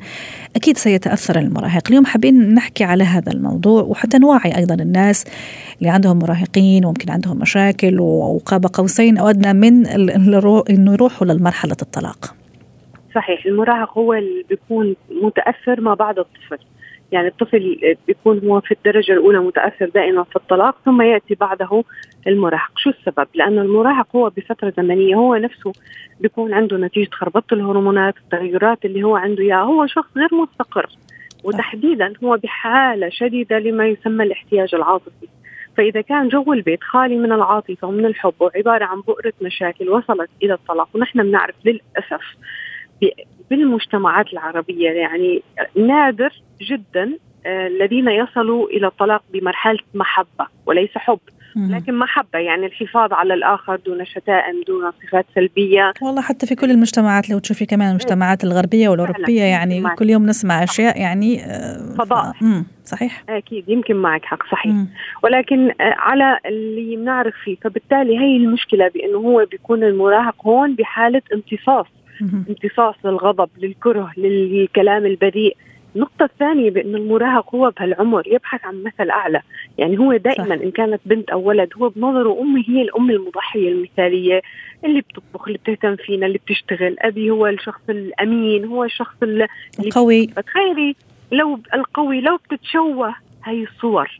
أكيد 0.56 0.78
سيتأثر 0.78 1.38
المراهق. 1.38 1.82
اليوم 1.88 2.04
حابين 2.04 2.54
نحكي 2.54 2.84
على 2.84 3.04
هذا 3.04 3.32
الموضوع 3.32 3.82
وحتى 3.82 4.18
نوعي 4.18 4.56
أيضا 4.56 4.74
الناس 4.74 5.24
اللي 5.78 5.90
عندهم 5.90 6.18
مراهقين 6.18 6.84
وممكن 6.84 7.10
عندهم 7.10 7.38
مشاكل 7.38 8.00
وقاب 8.00 8.66
قوسين 8.66 9.18
أو 9.18 9.28
أدنى 9.28 9.52
من 9.52 9.86
أنه 9.86 10.92
يروحوا 10.92 11.26
لمرحلة 11.26 11.76
الطلاق. 11.82 12.39
صحيح 13.14 13.46
المراهق 13.46 13.98
هو 13.98 14.14
اللي 14.14 14.44
بيكون 14.48 14.96
متأثر 15.10 15.80
ما 15.80 15.94
بعد 15.94 16.18
الطفل. 16.18 16.58
يعني 17.12 17.28
الطفل 17.28 17.96
بيكون 18.06 18.48
هو 18.48 18.60
في 18.60 18.74
الدرجة 18.74 19.12
الأولى 19.12 19.38
متأثر 19.38 19.88
دائما 19.88 20.22
في 20.24 20.36
الطلاق 20.36 20.76
ثم 20.84 21.02
يأتي 21.02 21.34
بعده 21.34 21.84
المراهق. 22.26 22.70
شو 22.76 22.90
السبب؟ 22.90 23.26
لأن 23.34 23.58
المراهق 23.58 24.16
هو 24.16 24.30
بفترة 24.30 24.72
زمنية 24.76 25.14
هو 25.14 25.36
نفسه 25.36 25.72
بيكون 26.20 26.54
عنده 26.54 26.76
نتيجة 26.76 27.10
خربطة 27.12 27.54
الهرمونات 27.54 28.14
التغيرات 28.16 28.84
اللي 28.84 29.02
هو 29.02 29.16
عنده 29.16 29.42
إياها. 29.42 29.62
هو 29.62 29.86
شخص 29.86 30.16
غير 30.16 30.28
مستقر 30.32 30.86
وتحديدا 31.44 32.12
هو 32.24 32.36
بحالة 32.36 33.08
شديدة 33.08 33.58
لما 33.58 33.86
يسمى 33.86 34.24
الاحتياج 34.24 34.74
العاطفي. 34.74 35.28
فإذا 35.76 36.00
كان 36.00 36.28
جو 36.28 36.52
البيت 36.52 36.82
خالي 36.82 37.16
من 37.16 37.32
العاطفة 37.32 37.88
ومن 37.88 38.06
الحب 38.06 38.34
وعبارة 38.40 38.84
عن 38.84 39.00
بؤرة 39.00 39.32
مشاكل 39.42 39.88
وصلت 39.88 40.30
إلى 40.42 40.54
الطلاق 40.54 40.88
ونحن 40.94 41.22
بنعرف 41.22 41.54
للأسف 41.64 42.36
بالمجتمعات 43.50 44.32
العربية. 44.32 44.90
يعني 44.90 45.42
نادر 45.76 46.32
جدا 46.62 47.18
آه، 47.46 47.66
الذين 47.66 48.08
يصلوا 48.08 48.68
إلى 48.68 48.86
الطلاق 48.86 49.22
بمرحلة 49.32 49.78
محبة 49.94 50.46
وليس 50.66 50.90
حب. 50.96 51.18
لكن 51.56 51.94
محبة 51.94 52.38
يعني 52.38 52.66
الحفاظ 52.66 53.12
على 53.12 53.34
الآخر 53.34 53.76
دون 53.76 54.04
شتائم 54.04 54.62
دون 54.66 54.90
صفات 54.90 55.26
سلبية. 55.34 55.92
والله 56.02 56.22
حتى 56.22 56.46
في 56.46 56.54
كل 56.54 56.70
المجتمعات 56.70 57.30
لو 57.30 57.38
تشوفي 57.38 57.66
كمان 57.66 57.90
المجتمعات 57.90 58.44
الغربية 58.44 58.88
والأوروبية 58.88 59.42
يعني 59.42 59.82
كل 59.98 60.10
يوم 60.10 60.26
نسمع 60.26 60.62
أشياء 60.62 61.00
يعني 61.00 61.44
آه، 61.44 61.94
فضاء. 61.98 62.32
صحيح. 62.84 63.24
أكيد 63.28 63.68
يمكن 63.68 63.96
معك 63.96 64.24
حق 64.24 64.42
صحيح. 64.50 64.72
مم. 64.72 64.88
ولكن 65.22 65.70
آه، 65.70 65.74
على 65.80 66.38
اللي 66.46 66.96
بنعرف 66.96 67.34
فيه. 67.44 67.56
فبالتالي 67.62 68.18
هي 68.18 68.36
المشكلة 68.36 68.88
بأنه 68.88 69.18
هو 69.18 69.46
بيكون 69.50 69.84
المراهق 69.84 70.46
هون 70.46 70.74
بحالة 70.74 71.22
امتصاص. 71.34 71.86
امتصاص 72.48 72.94
للغضب 73.04 73.48
للكره 73.58 74.12
للكلام 74.16 75.06
البذيء. 75.06 75.56
النقطة 75.96 76.24
الثانية 76.24 76.70
بأن 76.70 76.94
المراهق 76.94 77.54
هو 77.54 77.70
بهالعمر 77.70 78.22
يبحث 78.26 78.64
عن 78.64 78.82
مثل 78.82 79.10
أعلى. 79.10 79.42
يعني 79.78 79.98
هو 79.98 80.16
دائما. 80.16 80.54
إن 80.54 80.70
كانت 80.70 81.00
بنت 81.06 81.30
أو 81.30 81.48
ولد 81.48 81.68
هو 81.76 81.88
بنظره 81.88 82.40
أمي 82.40 82.64
هي 82.68 82.82
الأم 82.82 83.10
المضحية 83.10 83.68
المثالية 83.68 84.42
اللي 84.84 85.00
بتطبخ 85.00 85.46
اللي 85.46 85.58
بتهتم 85.58 85.96
فينا 85.96 86.26
اللي 86.26 86.38
بتشتغل. 86.38 86.96
أبي 86.98 87.30
هو 87.30 87.46
الشخص 87.46 87.80
الأمين 87.88 88.64
هو 88.64 88.84
الشخص 88.84 89.16
اللي 89.22 89.48
القوي. 89.78 90.26
تخيلي 90.26 90.94
لو 91.32 91.60
القوي 91.74 92.20
لو 92.20 92.36
بتتشوه 92.36 93.14
هاي 93.44 93.62
الصور. 93.62 94.10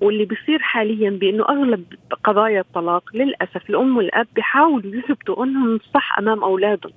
واللي 0.00 0.24
بيصير 0.24 0.58
حاليا 0.58 1.10
بأنه 1.10 1.44
أغلب 1.48 1.84
قضايا 2.24 2.60
الطلاق 2.60 3.02
للأسف 3.14 3.70
الأم 3.70 3.96
والأب 3.96 4.26
بيحاولوا 4.34 4.96
يثبتوا 4.96 5.44
أنهم 5.44 5.80
صح 5.94 6.18
أمام 6.18 6.44
أولادهم. 6.44 6.92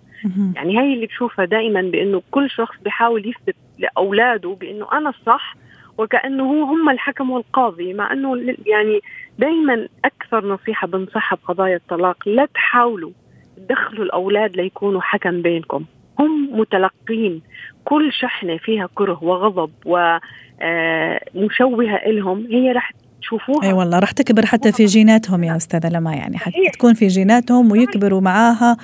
يعني 0.55 0.79
هي 0.79 0.93
اللي 0.93 1.05
بشوفها 1.05 1.45
دائما 1.45 1.81
بإنه 1.81 2.21
كل 2.31 2.49
شخص 2.49 2.75
بيحاول 2.83 3.29
يثبت 3.29 3.55
لأولاده 3.79 4.57
بإنه 4.59 4.87
أنا 4.93 5.09
الصح 5.09 5.55
وكأنه 5.97 6.43
هو 6.43 6.63
هم 6.63 6.89
الحكم 6.89 7.31
والقاضي 7.31 7.93
مع 7.93 8.13
إنه 8.13 8.55
يعني 8.65 8.99
دائما 9.39 9.87
أكثر 10.05 10.47
نصيحة 10.47 10.87
بنصحها 10.87 11.37
بقضايا 11.43 11.75
الطلاق 11.75 12.29
لا 12.29 12.45
تحاولوا 12.45 13.11
تدخلوا 13.57 14.05
الأولاد 14.05 14.55
ليكونوا 14.55 15.01
حكم 15.01 15.41
بينكم. 15.41 15.85
هم 16.19 16.59
متلقين 16.59 17.41
كل 17.85 18.13
شحنة 18.13 18.57
فيها 18.57 18.89
كره 18.95 19.23
وغضب 19.23 19.71
ومشوهه 19.85 21.95
آه، 21.95 22.09
لهم 22.09 22.47
هي 22.49 22.71
رح 22.71 22.91
تشوفوها. 23.21 23.67
أي 23.67 23.73
والله 23.73 23.99
راح 23.99 24.11
تكبر 24.11 24.45
حتى 24.45 24.71
في 24.71 24.85
جيناتهم 24.85 25.43
يا 25.43 25.55
أستاذة 25.55 25.89
لما 25.89 26.13
يعني 26.13 26.37
حتى 26.37 26.69
تكون 26.73 26.93
في 26.93 27.07
جيناتهم 27.07 27.71
ويكبروا 27.71 28.21
معاها. 28.21 28.77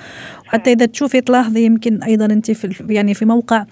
وحتى 0.46 0.72
إذا 0.72 0.86
تشوفي 0.86 1.20
تلاحظي 1.20 1.64
يمكن 1.64 2.02
أيضا 2.02 2.24
أنت 2.24 2.50
في 2.50 2.94
يعني 2.94 3.14
في 3.14 3.24
موقع 3.24 3.64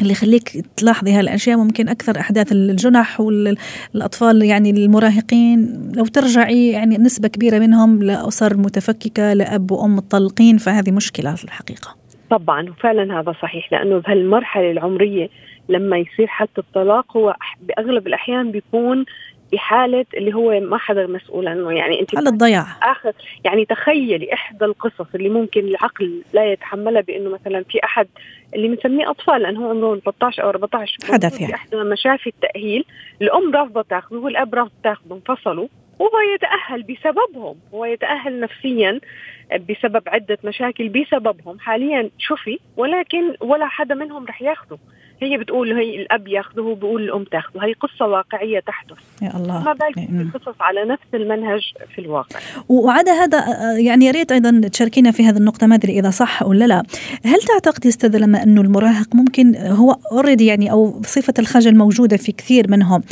اللي 0.00 0.12
يخليك 0.12 0.48
تلاحظي 0.76 1.12
هالأشياء 1.12 1.58
ممكن 1.58 1.88
أكثر 1.88 2.20
أحداث 2.20 2.52
الجنح 2.52 3.20
والأطفال 3.20 4.42
يعني 4.42 4.70
المراهقين. 4.70 5.90
لو 5.96 6.04
ترجعي 6.04 6.68
يعني 6.68 6.98
نسبة 6.98 7.28
كبيرة 7.28 7.58
منهم 7.58 8.02
لأسر 8.02 8.56
متفككة 8.56 9.32
لأب 9.32 9.70
وأم 9.70 9.96
مطلقين 9.96 10.56
فهذه 10.58 10.90
مشكلة 10.90 11.34
في 11.34 11.44
الحقيقة. 11.44 11.96
طبعا 12.30 12.70
وفعلا 12.70 13.20
هذا 13.20 13.32
صحيح 13.42 13.72
لأنه 13.72 13.98
بهالمرحله 13.98 14.70
العمرية 14.70 15.28
لما 15.68 15.96
يصير 15.96 16.26
حتى 16.26 16.58
الطلاق 16.60 17.16
هو 17.16 17.36
بأغلب 17.62 18.06
الأحيان 18.06 18.50
بيكون 18.50 19.04
بحالة 19.52 20.06
اللي 20.14 20.34
هو 20.34 20.60
ما 20.60 20.78
حدا 20.78 21.06
مسؤول 21.06 21.48
عنه 21.48 21.72
يعني 21.72 22.00
أنت 22.00 22.16
حالة 22.16 22.30
الضياع 22.30 22.66
اخر 22.82 23.12
يعني 23.44 23.64
تخيلي 23.64 24.32
إحدى 24.32 24.64
القصص 24.64 25.06
اللي 25.14 25.28
ممكن 25.28 25.60
العقل 25.60 26.22
لا 26.32 26.52
يتحملها 26.52 27.00
بإنه 27.00 27.30
مثلا 27.30 27.64
في 27.64 27.84
أحد 27.84 28.06
اللي 28.54 28.68
بنسميه 28.68 29.10
أطفال 29.10 29.42
لأنه 29.42 29.66
هو 29.66 29.70
عمره 29.70 30.00
13 30.00 30.42
أو 30.42 30.50
14 30.50 30.96
حدث 31.12 31.40
يعني 31.40 31.54
احدى 31.54 31.76
مشافي 31.76 32.26
التأهيل 32.26 32.84
الأم 33.22 33.54
رافضة 33.54 33.82
تأخذه 33.82 34.16
والأب 34.16 34.54
رافض 34.54 34.72
تأخذه 34.84 35.12
انفصلوا 35.12 35.68
وهو 35.98 36.20
يتأهل 36.34 36.82
بسببهم 36.82 37.56
هو 37.74 37.84
يتأهل 37.84 38.40
نفسيا 38.40 39.00
بسبب 39.68 40.02
عدة 40.06 40.38
مشاكل 40.44 40.88
بسببهم. 40.88 41.58
حاليا 41.58 42.10
شفي 42.18 42.58
ولكن 42.76 43.34
ولا 43.40 43.66
حدا 43.66 43.94
منهم 43.94 44.24
رح 44.26 44.42
ياخذه. 44.42 44.78
هي 45.22 45.38
بتقول 45.38 45.72
هي 45.72 46.02
الأب 46.02 46.28
ياخذه 46.28 46.60
وبقول 46.60 47.02
الأم 47.02 47.24
تاخذه. 47.24 47.64
هي 47.64 47.72
قصة 47.72 48.06
واقعية 48.06 48.60
تحدث. 48.60 48.96
يا 49.22 49.36
الله. 49.36 49.62
ما 49.62 49.72
بالك 49.72 50.34
قصص 50.34 50.54
على 50.60 50.84
نفس 50.84 51.02
المنهج 51.14 51.60
في 51.94 52.00
الواقع. 52.00 52.40
وعدا 52.68 53.12
هذا 53.12 53.44
يعني 53.78 54.04
يا 54.04 54.10
ريت 54.10 54.32
أيضا 54.32 54.68
تشاركينا 54.68 55.10
في 55.10 55.24
هذه 55.24 55.36
النقطة 55.36 55.66
ما 55.66 55.74
أدري 55.74 55.98
إذا 55.98 56.10
صح 56.10 56.42
ولا 56.42 56.64
لا 56.64 56.82
هل 57.24 57.38
تعتقدي 57.40 57.88
أستاذ 57.88 58.18
لما 58.18 58.42
أنه 58.42 58.60
المراهق 58.60 59.14
ممكن 59.14 59.56
هو 59.56 59.96
اوريدي 60.12 60.46
يعني 60.46 60.70
أو 60.70 61.02
صفة 61.02 61.34
الخجل 61.38 61.76
موجودة 61.76 62.16
في 62.16 62.32
كثير 62.32 62.70
منهم 62.70 63.02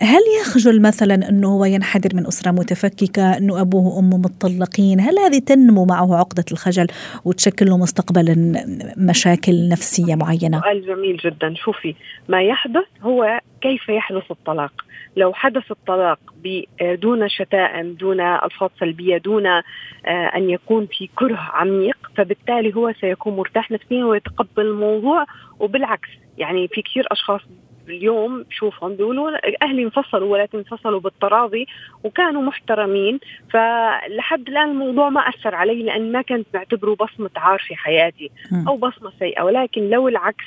هل 0.00 0.22
يخجل 0.40 0.82
مثلا 0.82 1.28
أنه 1.28 1.48
هو 1.48 1.64
ينحدر 1.64 2.10
من 2.14 2.26
أسرة 2.26 2.50
متفككة 2.50 3.38
أنه 3.38 3.60
أبوه 3.60 3.96
وأمه 3.96 4.16
متطلقين؟ 4.16 5.00
هل 5.00 5.18
هذه 5.18 5.38
تنمو 5.38 5.84
معه 5.84 6.16
عقدة 6.16 6.44
الخجل 6.52 6.86
وتشكل 7.24 7.66
له 7.66 7.78
مستقبلا 7.78 8.64
مشاكل 8.96 9.68
نفسية 9.68 10.14
معينة؟ 10.14 10.60
سؤال 10.60 10.86
جميل 10.86 11.16
جدا. 11.16 11.47
شوفي 11.56 11.94
ما 12.28 12.42
يحدث 12.42 12.86
هو 13.02 13.40
كيف 13.60 13.88
يحدث 13.88 14.30
الطلاق؟ 14.30 14.72
لو 15.16 15.32
حدث 15.32 15.70
الطلاق 15.70 16.18
دون 16.80 17.28
شتائم 17.28 17.92
دون 17.92 18.20
ألفاظ 18.20 18.70
سلبية 18.80 19.18
دون 19.18 19.46
أن 20.06 20.50
يكون 20.50 20.86
في 20.86 21.08
كره 21.16 21.50
عميق 21.52 22.10
فبالتالي 22.16 22.74
هو 22.74 22.92
سيكون 23.00 23.36
مرتاح 23.36 23.70
نفسيا 23.70 24.04
ويتقبل 24.04 24.66
الموضوع. 24.66 25.26
وبالعكس 25.60 26.08
يعني 26.38 26.68
في 26.68 26.82
كثير 26.82 27.06
أشخاص 27.12 27.40
اليوم 27.88 28.44
شوفهم 28.50 28.96
بيقولوا 28.96 29.30
أهلي 29.62 29.82
انفصلوا 29.82 30.32
ولا 30.32 30.48
انفصلوا 30.54 31.00
بالتراضي 31.00 31.66
وكانوا 32.04 32.42
محترمين 32.42 33.20
فلحد 33.50 34.48
الآن 34.48 34.70
الموضوع 34.70 35.08
ما 35.08 35.20
أثر 35.20 35.54
علي 35.54 35.82
لأن 35.82 36.12
ما 36.12 36.22
كنت 36.22 36.46
بعتبره 36.54 36.94
بصمة 36.94 37.30
عار 37.36 37.58
في 37.58 37.76
حياتي 37.76 38.30
أو 38.68 38.76
بصمة 38.76 39.12
سيئة. 39.18 39.42
ولكن 39.42 39.90
لو 39.90 40.08
العكس 40.08 40.44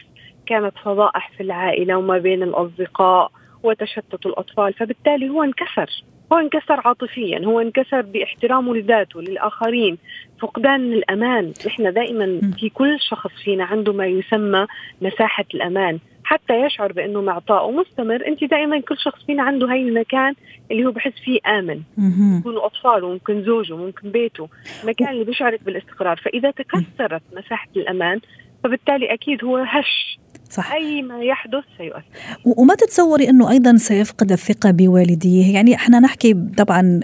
كانت 0.51 0.73
فضائح 0.83 1.31
في 1.37 1.43
العائلة 1.43 1.95
وما 1.97 2.17
بين 2.17 2.43
الأصدقاء 2.43 3.31
وتشتت 3.63 4.25
الأطفال 4.25 4.73
فبالتالي 4.73 5.29
هو 5.29 5.43
انكسر. 5.43 6.03
هو 6.33 6.37
انكسر 6.37 6.81
عاطفيا 6.85 7.45
هو 7.45 7.59
انكسر 7.59 8.01
باحترامه 8.01 8.75
لذاته 8.75 9.21
للآخرين 9.21 9.97
فقدان 10.39 10.93
الأمان. 10.93 11.53
نحن 11.67 11.93
دائما 11.93 12.41
في 12.59 12.69
كل 12.69 12.99
شخص 12.99 13.31
فينا 13.43 13.63
عنده 13.63 13.93
ما 13.93 14.05
يسمى 14.05 14.67
مساحة 15.01 15.45
الأمان 15.53 15.99
حتى 16.23 16.53
يشعر 16.65 16.91
بأنه 16.91 17.21
معطاء 17.21 17.71
مستمر 17.71 18.27
أنت 18.27 18.43
دائما 18.43 18.79
كل 18.79 18.97
شخص 18.97 19.25
فينا 19.25 19.43
عنده 19.43 19.67
هاي 19.71 19.81
المكان 19.81 20.33
اللي 20.71 20.85
هو 20.85 20.91
بحس 20.91 21.13
فيه 21.25 21.39
آمن. 21.47 21.81
ممكن 21.97 22.57
اطفاله 22.57 23.09
ممكن 23.09 23.43
زوجه 23.43 23.75
ممكن 23.77 24.11
بيته 24.11 24.49
المكان 24.83 25.09
اللي 25.09 25.23
بيشعرك 25.23 25.63
بالاستقرار 25.63 26.17
فإذا 26.17 26.51
تكسرت 26.51 27.21
مساحة 27.33 27.69
الأمان 27.77 28.19
فبالتالي 28.63 29.13
أكيد 29.13 29.43
هو 29.43 29.57
هش 29.57 30.19
صح. 30.51 30.73
أي 30.73 31.01
ما 31.01 31.23
يحدث 31.23 31.63
سيؤثر. 31.77 32.03
وما 32.45 32.75
تتصوري 32.75 33.29
إنه 33.29 33.51
أيضا 33.51 33.77
سيفقد 33.77 34.31
الثقة 34.31 34.71
بوالديه؟ 34.71 35.53
يعني 35.53 35.75
إحنا 35.75 35.99
نحكي 35.99 36.33
طبعا 36.57 36.99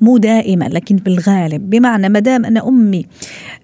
مو 0.00 0.18
دائما 0.18 0.64
لكن 0.64 0.96
بالغالب. 0.96 1.70
بمعنى 1.70 2.08
ما 2.08 2.18
دام 2.18 2.44
ان 2.44 2.58
أمي 2.58 3.06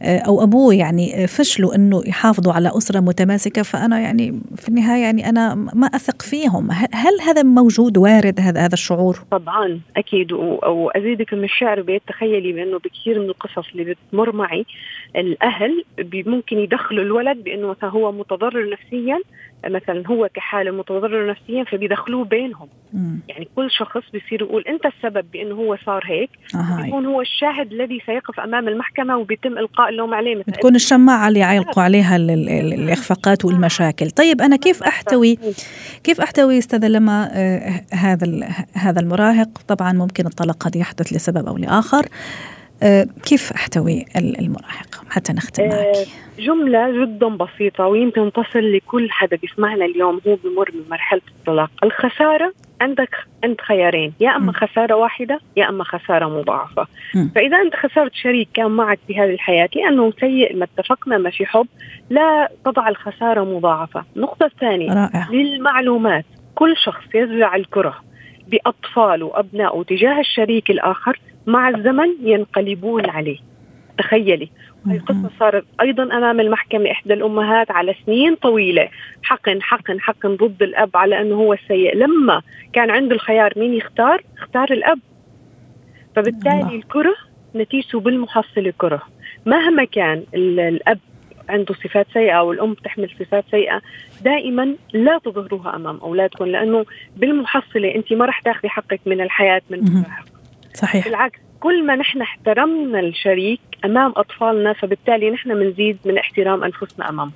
آه، 0.03 0.19
أو 0.19 0.43
أبوي 0.43 0.77
يعني 0.77 1.27
فشلوا 1.27 1.75
إنه 1.75 2.03
يحافظوا 2.07 2.53
على 2.53 2.69
أسرة 2.69 3.01
متماسكة 3.01 3.63
فأنا 3.63 4.01
يعني 4.01 4.41
في 4.57 4.69
النهاية 4.69 5.03
يعني 5.03 5.29
أنا 5.29 5.55
ما 5.55 5.87
أثق 5.87 6.23
فيهم. 6.23 6.71
هل 6.93 7.21
هذا 7.27 7.43
موجود 7.43 7.99
وارد 7.99 8.41
هذا 8.41 8.61
هذا 8.61 8.75
الشعور؟ 8.75 9.19
طبعا 9.31 9.81
أكيد. 9.97 10.33
وازيدك 10.33 11.35
من 11.35 11.45
الشعر 11.45 11.83
بيت 11.83 12.03
تخيلي 12.09 12.53
بأنه 12.53 12.79
بكثير 12.79 13.19
من 13.19 13.29
القصص 13.29 13.69
اللي 13.73 13.85
بتمر 13.85 14.37
معي 14.37 14.67
الأهل 15.17 15.85
ممكن 16.13 16.59
يدخلوا 16.59 17.05
الولد 17.05 17.45
بأنه 17.45 17.67
مثلا 17.69 17.91
هو 17.91 18.13
متضرر 18.13 18.71
نفسيا 18.71 19.21
مثلا 19.67 20.07
هو 20.07 20.29
كحالة 20.35 20.71
متضرر 20.71 21.31
نفسيا 21.31 21.65
فبيدخلوه 21.65 22.25
بينهم. 22.25 22.69
مم. 22.93 23.21
يعني 23.29 23.49
كل 23.57 23.71
شخص 23.71 24.03
بيصير 24.13 24.43
يقول 24.43 24.65
أنت 24.69 24.87
السبب 24.87 25.25
بأنه 25.33 25.55
هو 25.55 25.77
صار 25.87 26.05
هيك؟ 26.07 26.31
آه 26.55 26.87
يكون 26.87 27.07
هو 27.07 27.21
الشاهد 27.21 27.73
الذي 27.73 28.03
سيقف 28.07 28.41
أمام 28.41 28.69
المحكمة 28.69 29.17
وبيتم 29.17 29.59
إلقاء 29.59 29.89
اللوم 29.89 30.15
عليه 30.15 30.37
مثلا. 30.37 30.55
تكون 30.55 30.75
الشماعة 30.75 31.29
اللي 31.29 31.41
يعلقوا 31.41 31.83
عليها 31.83 32.17
الإخفاقات 32.17 33.45
والمشاكل. 33.45 34.11
طيب 34.11 34.41
أنا 34.41 34.57
كيف 34.57 34.83
احتوي 34.83 35.39
كيف 36.05 36.21
أحتوي 36.21 36.59
أستاذة 36.59 36.89
لما 36.89 37.31
آه 37.33 37.85
هذا 37.93 38.49
هذا 38.75 39.01
المراهق؟ 39.01 39.49
طبعا 39.69 39.93
ممكن 39.93 40.27
الطلاق 40.27 40.57
قد 40.57 40.77
يحدث 40.77 41.13
لسبب 41.13 41.47
أو 41.47 41.57
لآخر. 41.57 42.07
كيف 43.27 43.53
أحتوي 43.53 44.05
المراهق؟ 44.17 45.05
حتى 45.11 45.33
نختم 45.33 45.65
آه 45.65 45.69
معك. 45.69 46.07
جملة 46.39 47.05
جدا 47.05 47.29
بسيطة 47.29 47.87
ويمكن 47.87 48.33
تصل 48.33 48.73
لكل 48.73 49.11
حدا 49.11 49.37
بيسمعنا 49.37 49.85
اليوم. 49.85 50.21
هو 50.29 50.35
بمر 50.35 50.71
بمرحلة 50.71 51.21
الطلاق. 51.29 51.71
الخسارة 51.85 52.53
عندك 52.81 53.17
انت 53.45 53.61
خيارين. 53.61 54.13
يا 54.21 54.37
أما 54.37 54.53
خسارة 54.53 54.95
واحدة 54.95 55.41
يا 55.57 55.69
أما 55.69 55.85
خسارة 55.85 56.27
مضاعفة. 56.41 56.87
م. 57.15 57.29
فإذا 57.35 57.57
أنت 57.57 57.75
خسرت 57.77 58.15
شريك 58.15 58.49
كان 58.55 58.71
معك 58.71 58.99
في 59.07 59.19
هذه 59.21 59.31
الحياة 59.31 59.69
لأنه 59.77 60.13
سيء 60.21 60.57
ما 60.57 60.65
اتفقنا 60.65 61.19
ما 61.19 61.31
في 61.31 61.47
حب 61.47 61.67
لا 62.11 62.49
تضع 62.65 62.89
الخسارة 62.89 63.45
مضاعفة. 63.45 64.05
النقطه 64.17 64.47
الثانية 64.47 64.93
رائع. 64.93 65.29
للمعلومات. 65.31 66.25
كل 66.55 66.75
شخص 66.77 67.05
يزرع 67.15 67.57
الكره 67.57 67.95
باطفاله 68.49 69.27
وابنائه 69.27 69.83
تجاه 69.83 70.21
الشريك 70.21 70.71
الآخر 70.71 71.21
مع 71.49 71.69
الزمن 71.69 72.09
ينقلبون 72.23 73.11
عليه. 73.11 73.39
تخيلي. 73.99 74.51
هاي 74.87 74.97
القصة 74.97 75.31
صارت 75.41 75.65
أيضا 75.81 76.03
أمام 76.03 76.41
المحكمة 76.41 76.91
إحدى 76.91 77.15
الأمهات 77.15 77.71
على 77.71 77.95
سنين 78.07 78.35
طويلة. 78.35 78.89
حقن 79.23 79.63
حقن 79.63 80.01
حقن 80.01 80.37
ضد 80.37 80.63
الأب 80.63 80.97
على 80.97 81.21
أنه 81.21 81.35
هو 81.35 81.53
السيء. 81.53 81.97
لما 81.97 82.43
كان 82.73 82.91
عنده 82.91 83.15
الخيار 83.15 83.53
مين 83.57 83.75
يختار؟ 83.75 84.23
اختار 84.39 84.73
الأب. 84.73 84.99
فبالتالي 86.17 86.61
الله. 86.61 86.75
الكره 86.75 87.15
نتيجته 87.55 88.01
بالمحصلة 88.01 88.73
كره 88.79 89.03
مهما 89.47 89.85
كان 89.85 90.25
الأب 90.35 90.99
عنده 91.49 91.75
صفات 91.75 92.07
سيئة 92.13 92.33
أو 92.33 92.53
الأم 92.53 92.75
تحمل 92.75 93.11
صفات 93.19 93.45
سيئة 93.51 93.83
دائما 94.25 94.75
لا 94.93 95.19
تظهروها 95.25 95.77
أمام 95.77 95.99
أولادكم 96.03 96.45
لأنه 96.45 96.85
بالمحصلة 97.17 97.95
أنت 97.95 98.13
ما 98.13 98.25
رح 98.25 98.41
تاخذي 98.41 98.69
حقك 98.69 99.01
من 99.07 99.21
الحياة 99.21 99.63
من 99.71 99.79
المراهق 99.79 100.38
صحيح. 100.79 101.05
بالعكس 101.05 101.39
كل 101.61 101.87
ما 101.87 101.97
نحن 101.97 102.23
احترمنا 102.23 103.01
الشريك 103.01 103.61
أمام 103.85 104.13
أطفالنا 104.17 104.73
فبالتالي 104.73 105.31
نحن 105.31 105.55
بنزيد 105.55 105.99
من 106.05 106.19
احترام 106.19 106.65
أنفسنا 106.65 107.09
أمام. 107.09 107.33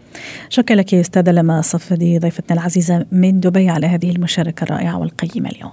شكرا 0.49 0.77
لك 0.77 0.95
أستاذة 0.95 1.31
لما 1.31 1.61
صفدي 1.61 2.19
ضيفتنا 2.19 2.61
العزيزة 2.61 3.07
من 3.13 3.41
دبي 3.41 3.69
على 3.69 3.87
هذه 3.87 4.11
المشاركة 4.11 4.65
الرائعة 4.65 4.99
والقيمة 4.99 5.51
اليوم. 5.51 5.73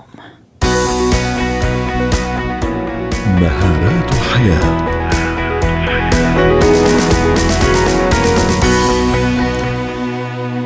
مهارات 3.41 4.13
حياة. 4.13 4.99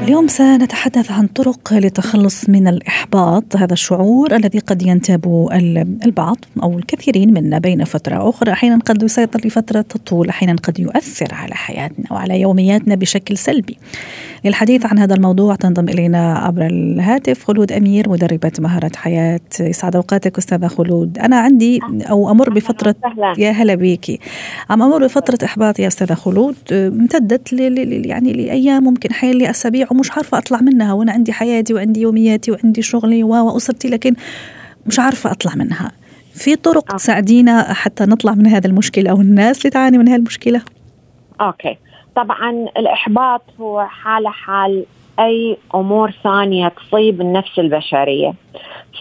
اليوم 0.04 0.28
سنتحدث 0.28 1.12
عن 1.12 1.28
طرق 1.28 1.74
للتخلص 1.74 2.50
من 2.50 2.68
الإحباط. 2.68 3.56
هذا 3.56 3.74
الشعور 3.74 4.36
الذي 4.36 4.60
قد 4.60 4.82
ينتاب 4.82 5.50
البعض 6.06 6.38
أو 6.64 6.80
الكثيرين 6.80 7.34
منا 7.34 7.60
بين 7.60 7.84
فترة 7.84 8.30
أخرى. 8.30 8.52
أحيانا 8.52 8.80
قد 8.86 9.04
يسيطر 9.04 9.48
لفترة 9.48 9.82
تطول 9.82 10.30
أحيانا 10.30 10.56
قد 10.64 10.80
يؤثر 10.80 11.34
على 11.34 11.56
حياتنا 11.56 12.06
وعلى 12.12 12.42
يومياتنا 12.42 12.96
بشكل 12.96 13.38
سلبي. 13.38 13.78
للحديث 14.46 14.86
عن 14.86 15.00
هذا 15.00 15.16
الموضوع 15.16 15.56
تنضم 15.56 15.90
إلينا 15.90 16.34
عبر 16.34 16.66
الهاتف 16.66 17.44
خلود 17.44 17.72
أمير 17.72 18.10
مدربة 18.10 18.52
مهارة 18.60 18.92
حياة. 18.96 19.40
يسعد 19.60 19.96
أوقاتك 19.96 20.38
أستاذة 20.38 20.68
خلود. 20.68 21.18
أنا 21.18 21.40
عندي 21.40 21.80
أو 22.10 22.32
أمر 22.32 22.50
بفترة 22.50 22.96
يا 23.38 23.52
هلا 23.52 23.76
بيكي 23.76 24.20
عم 24.70 24.82
أمر 24.82 25.06
بفترة 25.06 25.46
إحباط 25.46 25.80
يا 25.80 25.88
أستاذة 25.88 26.14
خلود؟ 26.14 26.56
امتدت 26.72 27.54
يعني 27.54 28.34
لأيام 28.34 28.84
ممكن 28.84 29.14
حيل 29.14 29.38
لأسابيع 29.38 29.93
ومش 29.98 30.12
عارفة 30.12 30.38
أطلع 30.38 30.62
منها 30.62 30.94
وأنا 30.94 31.12
عندي 31.12 31.34
حياتي 31.34 31.74
وعندي 31.74 32.02
يومياتي 32.02 32.52
وعندي 32.52 32.82
شغلي 32.82 33.24
وأسرتي 33.24 33.88
لكن 33.88 34.16
مش 34.86 35.00
عارفة 35.00 35.32
أطلع 35.32 35.56
منها. 35.56 35.92
في 36.34 36.56
طرق 36.56 36.76
okay. 36.76 36.98
تساعدينا 36.98 37.74
حتى 37.74 38.04
نطلع 38.04 38.34
من 38.34 38.48
هذا 38.48 38.68
المشكلة 38.68 39.12
أو 39.12 39.22
الناس 39.22 39.58
اللي 39.58 39.70
تعاني 39.70 39.98
من 39.98 40.08
هذه 40.08 40.16
المشكلة؟ 40.16 40.62
okay. 41.42 41.78
طبعا 42.16 42.50
الإحباط 42.78 43.42
هو 43.60 43.86
حالة 43.86 44.30
حال 44.30 44.86
أي 45.20 45.58
أمور 45.76 46.14
ثانية 46.24 46.68
تصيب 46.68 47.22
النفس 47.22 47.60
البشرية. 47.60 48.34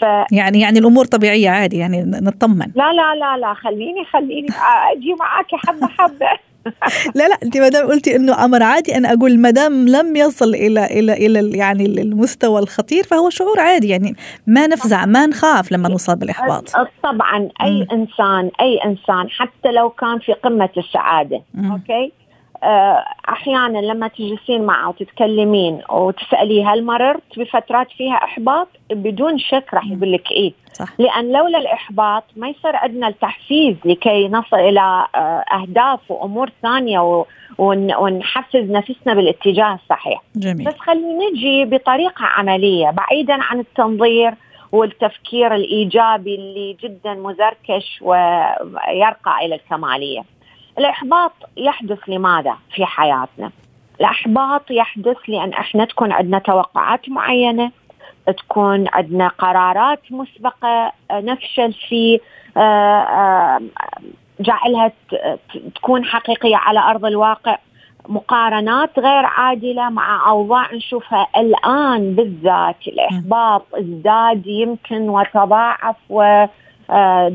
ف... 0.00 0.04
يعني 0.32 0.60
يعني 0.60 0.78
الأمور 0.78 1.04
طبيعية 1.04 1.50
عادي 1.50 1.76
يعني 1.76 2.02
نطمن. 2.06 2.66
لا 2.74 2.92
لا 2.92 3.14
لا 3.14 3.36
لا 3.36 3.54
خليني 3.54 4.04
خليني 4.12 4.48
أجي 4.92 5.14
معك 5.20 5.46
حبة 5.66 5.86
حبة. 5.86 6.51
لا 7.16 7.28
لا 7.28 7.38
انت 7.42 7.56
ما 7.56 7.68
دام 7.68 7.86
قلتي 7.86 8.16
إنه 8.16 8.44
أمر 8.44 8.62
عادي 8.62 8.96
أنا 8.96 9.12
أقول 9.12 9.38
ما 9.38 9.50
دام 9.50 9.88
لم 9.88 10.16
يصل 10.16 10.54
إلى 10.54 10.84
إلى 10.86 11.12
إلى 11.12 11.58
يعني 11.58 11.86
المستوى 11.86 12.60
الخطير 12.60 13.04
فهو 13.04 13.30
شعور 13.30 13.60
عادي 13.60 13.88
يعني 13.88 14.16
ما 14.46 14.66
نفزع 14.66 15.06
ما 15.06 15.26
نخاف 15.26 15.72
لما 15.72 15.88
نصاب 15.88 16.18
بالإحباط 16.18 16.70
طبعا 17.02 17.48
أي 17.62 17.82
م. 17.82 17.86
إنسان 17.92 18.50
أي 18.60 18.78
إنسان 18.84 19.30
حتى 19.30 19.72
لو 19.72 19.90
كان 19.90 20.18
في 20.18 20.32
قمة 20.32 20.70
السعادة 20.76 21.42
م. 21.54 21.72
أوكي 21.72 22.12
أحيانا 23.28 23.78
لما 23.78 24.08
تجلسين 24.08 24.62
معه 24.62 24.88
وتتكلمين 24.88 25.82
وتساليه 25.90 26.72
هل 26.72 26.84
مررت 26.84 27.38
بفترات 27.38 27.90
فيها 27.90 28.14
إحباط؟ 28.14 28.68
بدون 28.90 29.38
شك 29.38 29.64
راح 29.74 29.86
يقول 29.86 30.12
لك 30.12 30.30
إيه. 30.30 30.52
صح. 30.72 30.88
لأن 30.98 31.32
لولا 31.32 31.58
الإحباط 31.58 32.24
ما 32.36 32.48
يصير 32.48 32.76
عندنا 32.76 33.08
التحفيز 33.08 33.76
لكي 33.84 34.28
نصل 34.28 34.56
إلى 34.56 35.06
آه، 35.14 35.44
أهداف 35.52 36.10
وأمور 36.10 36.50
ثانية 36.62 37.24
ونحفز 37.58 38.70
نفسنا 38.70 39.14
بالاتجاه 39.14 39.74
الصحيح. 39.74 40.22
جميل. 40.36 40.66
بس 40.66 40.74
خلينا 40.78 41.30
نجي 41.30 41.64
بطريقة 41.64 42.24
عملية 42.24 42.90
بعيدا 42.90 43.36
عن 43.40 43.60
التنظير 43.60 44.34
والتفكير 44.72 45.54
الإيجابي 45.54 46.34
اللي 46.34 46.76
جدا 46.82 47.14
مزركش 47.14 47.98
ويرقى 48.02 49.46
إلى 49.46 49.54
الكمالية. 49.54 50.22
الإحباط 50.78 51.32
يحدث 51.56 51.98
لماذا 52.08 52.56
في 52.74 52.86
حياتنا؟ 52.86 53.50
الإحباط 54.00 54.70
يحدث 54.70 55.16
لأن 55.28 55.52
إحنا 55.52 55.84
تكون 55.84 56.12
عندنا 56.12 56.38
توقعات 56.38 57.08
معينة 57.08 57.70
تكون 58.26 58.88
عندنا 58.92 59.28
قرارات 59.28 60.00
مسبقة 60.10 60.92
نفشل 61.12 61.72
في 61.72 62.20
جعلها 64.40 64.92
تكون 65.74 66.04
حقيقية 66.04 66.56
على 66.56 66.80
أرض 66.80 67.04
الواقع 67.04 67.58
مقارنات 68.08 68.98
غير 68.98 69.24
عادلة 69.24 69.90
مع 69.90 70.30
أوضاع 70.30 70.74
نشوفها 70.74 71.26
الآن 71.36 72.14
بالذات 72.14 72.76
الإحباط 72.86 73.66
ازداد 73.74 74.46
يمكن 74.46 75.08
وتضاعف 75.08 75.96
و 76.08 76.22
آه، 76.22 76.50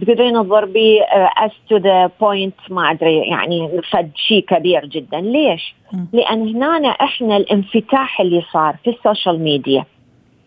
تقدرين 0.01 0.33
تضربي 0.33 1.01
اس 1.37 1.51
to 1.69 1.77
the 1.77 2.11
point 2.21 2.55
ما 2.69 2.91
أدري 2.91 3.17
يعني 3.27 3.81
فد 3.91 4.11
شيء 4.15 4.45
كبير 4.45 4.85
جدا. 4.85 5.21
ليش؟ 5.21 5.75
لأن 6.13 6.55
هنا 6.63 6.87
إحنا 6.89 7.37
الانفتاح 7.37 8.21
اللي 8.21 8.43
صار 8.53 8.75
في 8.83 8.89
ال 8.89 8.96
social 8.96 9.39
media 9.39 9.85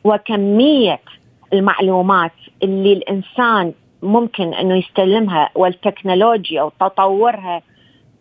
وكمية 0.04 1.00
المعلومات 1.52 2.32
اللي 2.62 2.92
الإنسان 2.92 3.72
ممكن 4.02 4.54
إنه 4.54 4.76
يستلمها 4.76 5.50
والتكنولوجيا 5.54 6.62
وتطورها 6.62 7.62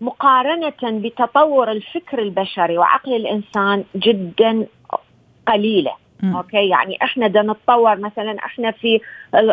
مقارنة 0.01 0.73
بتطور 0.83 1.71
الفكر 1.71 2.19
البشري 2.19 2.77
وعقل 2.77 3.15
الإنسان 3.15 3.83
جدا 3.95 4.65
قليلة. 5.47 5.91
م. 6.23 6.35
okay 6.35 6.69
يعني 6.69 6.97
إحنا 7.03 7.27
بدنا 7.27 7.53
نتطور 7.53 7.95
مثلا 7.99 8.37
إحنا 8.45 8.71
في 8.71 9.01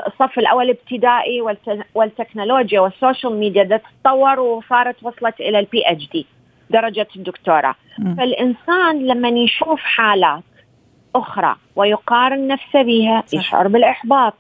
الصف 0.07 0.38
الأول 0.38 0.70
ابتدائي 0.70 1.40
والتكنولوجيا 1.94 2.81
وال 2.81 2.94
social 2.94 3.37
media 3.37 3.62
بدها 3.62 3.79
تتطور 3.79 4.40
وصارت 4.40 4.96
وصلت 5.02 5.40
إلى 5.40 5.59
ال 5.59 5.83
PhD 5.87 6.27
درجة 6.70 7.07
الدكتوراه. 7.16 7.74
فالإنسان 8.18 9.07
لما 9.07 9.29
يشوف 9.29 9.81
حالات 9.81 10.42
أخرى 11.14 11.57
ويقارن 11.76 12.46
نفسه 12.48 12.83
بها 12.83 13.22
يشعر 13.33 13.68
بالإحباط. 13.68 14.35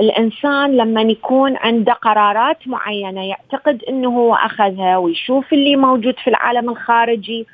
الإنسان 0.00 0.76
لما 0.76 1.02
يكون 1.02 1.56
عنده 1.56 1.92
قرارات 1.92 2.68
معينة 2.68 3.24
يعتقد 3.28 3.82
إنه 3.88 4.08
هو 4.08 4.34
أخذها 4.34 4.96
ويشوف 4.96 5.52
اللي 5.52 5.76
موجود 5.76 6.14
في 6.18 6.30
العالم 6.30 6.70
الخارجي 6.70 7.46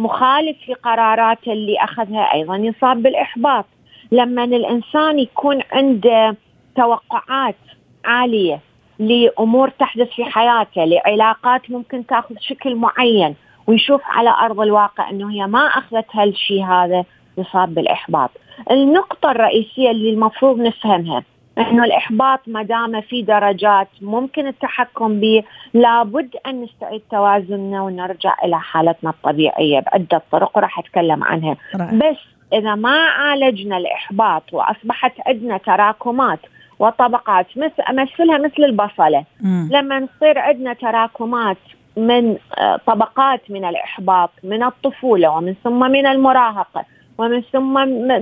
مخالف 0.00 0.56
في 0.66 0.74
قراراته 0.74 1.52
اللي 1.52 1.76
أخذها 1.78 2.32
أيضا 2.34 2.56
يصاب 2.56 3.02
بالإحباط 3.02 3.64
لما 4.12 4.44
الإنسان 4.44 5.18
يكون 5.18 5.60
عنده 5.72 6.36
توقعات 6.76 7.56
عالية 8.04 8.60
لأمور 8.98 9.68
تحدث 9.68 10.08
في 10.08 10.24
حياته 10.24 10.84
لعلاقات 10.84 11.70
ممكن 11.70 12.06
تأخذ 12.06 12.34
شكل 12.40 12.76
معين 12.76 13.34
ويشوف 13.66 14.00
على 14.04 14.30
أرض 14.30 14.60
الواقع 14.60 15.10
إنه 15.10 15.32
هي 15.32 15.46
ما 15.46 15.66
أخذت 15.66 16.06
هالشيء 16.12 16.64
هذا 16.64 17.04
يصاب 17.38 17.74
بالإحباط. 17.74 18.30
النقطة 18.70 19.30
الرئيسية 19.30 19.90
اللي 19.90 20.10
المفروض 20.10 20.60
نفهمها 20.60 21.22
إنه 21.58 21.84
الإحباط 21.84 22.40
ما 22.46 22.62
دام 22.62 23.00
في 23.00 23.22
درجات 23.22 23.88
ممكن 24.00 24.46
التحكم 24.46 25.20
به 25.20 25.42
لابد 25.74 26.36
أن 26.46 26.62
نستعيد 26.62 27.02
توازننا 27.10 27.82
ونرجع 27.82 28.34
إلى 28.44 28.60
حالتنا 28.60 29.10
الطبيعية 29.10 29.80
بعده 29.80 30.22
طرق 30.32 30.56
وراح 30.56 30.78
أتكلم 30.78 31.24
عنها 31.24 31.56
رأي. 31.76 31.98
بس 31.98 32.16
إذا 32.52 32.74
ما 32.74 32.98
عالجنا 32.98 33.76
الإحباط 33.76 34.42
وأصبحت 34.52 35.12
عندنا 35.26 35.58
تراكمات 35.58 36.40
وطبقات 36.78 37.46
مثل 37.56 37.82
أمثلها 37.90 38.38
مثل 38.38 38.64
البصلة 38.64 39.24
م. 39.40 39.68
لما 39.70 40.06
تصير 40.06 40.38
عندنا 40.38 40.72
تراكمات 40.72 41.56
من 41.96 42.36
آه، 42.58 42.80
طبقات 42.86 43.50
من 43.50 43.64
الإحباط 43.64 44.30
من 44.44 44.62
الطفولة 44.62 45.30
ومن 45.30 45.54
ثم 45.64 45.90
من 45.90 46.06
المراهقة 46.06 46.84
ومن 47.20 47.42
ثم 47.52 47.74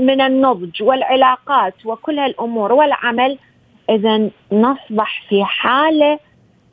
من 0.07 0.21
النضج 0.21 0.83
والعلاقات 0.83 1.75
وكل 1.85 2.19
هالأمور 2.19 2.73
والعمل 2.73 3.39
إذا 3.91 4.31
نصبح 4.53 5.23
في 5.29 5.45
حالة 5.45 6.19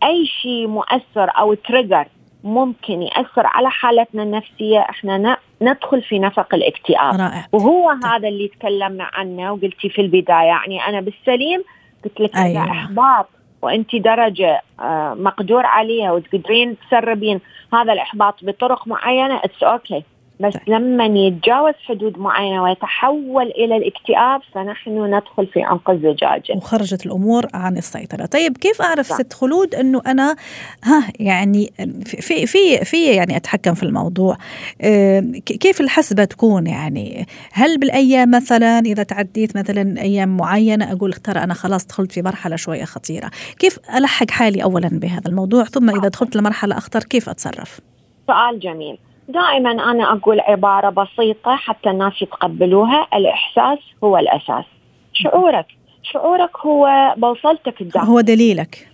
أي 0.04 0.26
شيء 0.26 0.68
مؤثر 0.68 1.30
أو 1.38 1.54
تريجر 1.54 2.08
ممكن 2.44 3.02
يأثر 3.02 3.46
على 3.46 3.70
حالتنا 3.70 4.24
النفسية 4.24 4.80
إحنا 4.80 5.38
ندخل 5.62 6.02
في 6.02 6.20
نفق 6.20 6.56
الاكتئاب 6.56 7.16
رائع. 7.16 7.48
وهو 7.52 7.90
هذا 7.90 8.28
اللي 8.28 8.48
تكلمنا 8.48 9.10
عنه 9.14 9.54
وقلتي 9.54 9.90
في 9.90 10.02
البداية 10.02 10.46
يعني 10.46 10.88
أنا 10.88 11.02
بالسليم 11.02 11.64
قلت 12.06 12.22
لك 12.22 12.36
أيوة. 12.36 12.72
إحباط 12.72 13.28
وأنت 13.62 13.96
درجة 13.96 14.62
آه، 14.80 15.14
مقدور 15.14 15.66
عليها 15.66 16.12
وتقدرين 16.12 16.76
تسربين 16.88 17.40
هذا 17.74 17.94
الإحباط 17.94 18.44
بطرق 18.44 18.88
معينة 18.88 19.42
it's 19.44 19.64
okay 19.64 20.00
okay. 20.00 20.15
بس 20.40 20.54
طيب. 20.54 20.62
لما 20.68 21.06
يتجاوز 21.06 21.74
حدود 21.88 22.18
معينة 22.18 22.64
ويتحول 22.64 23.48
إلى 23.48 23.78
الاكتئاب 23.78 24.42
فنحن 24.54 25.16
ندخل 25.16 25.48
في 25.48 25.64
عنق 25.64 25.90
الزجاجه. 25.90 26.54
وخرجت 26.56 27.06
الأمور 27.06 27.46
عن 27.54 27.78
السيطرة، 27.78 28.26
طيب 28.26 28.58
كيف 28.58 28.82
أعرف 28.82 29.06
ست 29.06 29.34
خلود 29.34 29.76
إنه 29.76 30.02
أنا 30.08 30.36
ها 30.84 31.04
يعني 31.20 31.74
في 32.06 32.46
في 32.46 32.78
في 32.86 33.06
يعني 33.06 33.38
أتحكم 33.38 33.74
في 33.74 33.84
الموضوع؟ 33.84 34.38
آه، 34.82 35.20
كيف 35.46 35.82
الحسبة 35.82 36.26
تكون 36.26 36.68
يعني؟ 36.68 37.26
هل 37.54 37.78
بالأيام 37.78 38.32
مثلا 38.32 38.80
إذا 38.80 39.04
تعديت 39.04 39.58
مثلا 39.58 40.02
أيام 40.02 40.38
معينة 40.38 40.92
أقول 40.92 41.14
ترى 41.14 41.40
أنا 41.40 41.54
خلاص 41.54 41.88
دخلت 41.88 42.12
في 42.12 42.22
مرحلة 42.22 42.56
شوية 42.56 42.84
خطيرة، 42.84 43.32
كيف 43.60 43.80
ألحق 43.96 44.32
حالي 44.32 44.64
اولا 44.64 44.90
بهذا 44.92 45.28
الموضوع 45.30 45.64
ثم 45.64 45.90
إذا 45.90 46.08
دخلت 46.08 46.36
لمرحلة 46.36 46.78
أخطر 46.78 47.00
كيف 47.00 47.30
أتصرف؟ 47.30 47.80
سؤال 48.28 48.60
جميل. 48.60 48.98
دائما 49.28 49.72
أنا 49.72 50.12
أقول 50.14 50.40
عبارة 50.40 50.90
بسيطة 50.90 51.56
حتى 51.56 51.90
الناس 51.90 52.22
يتقبلوها. 52.22 53.08
الإحساس 53.14 53.80
هو 54.04 54.18
الأساس. 54.18 54.66
شعورك. 55.14 55.66
شعورك 56.04 56.58
هو 56.58 57.14
بوصلتك 57.18 57.82
الدعم 57.82 58.06
هو 58.06 58.22
دليلك. 58.22 58.90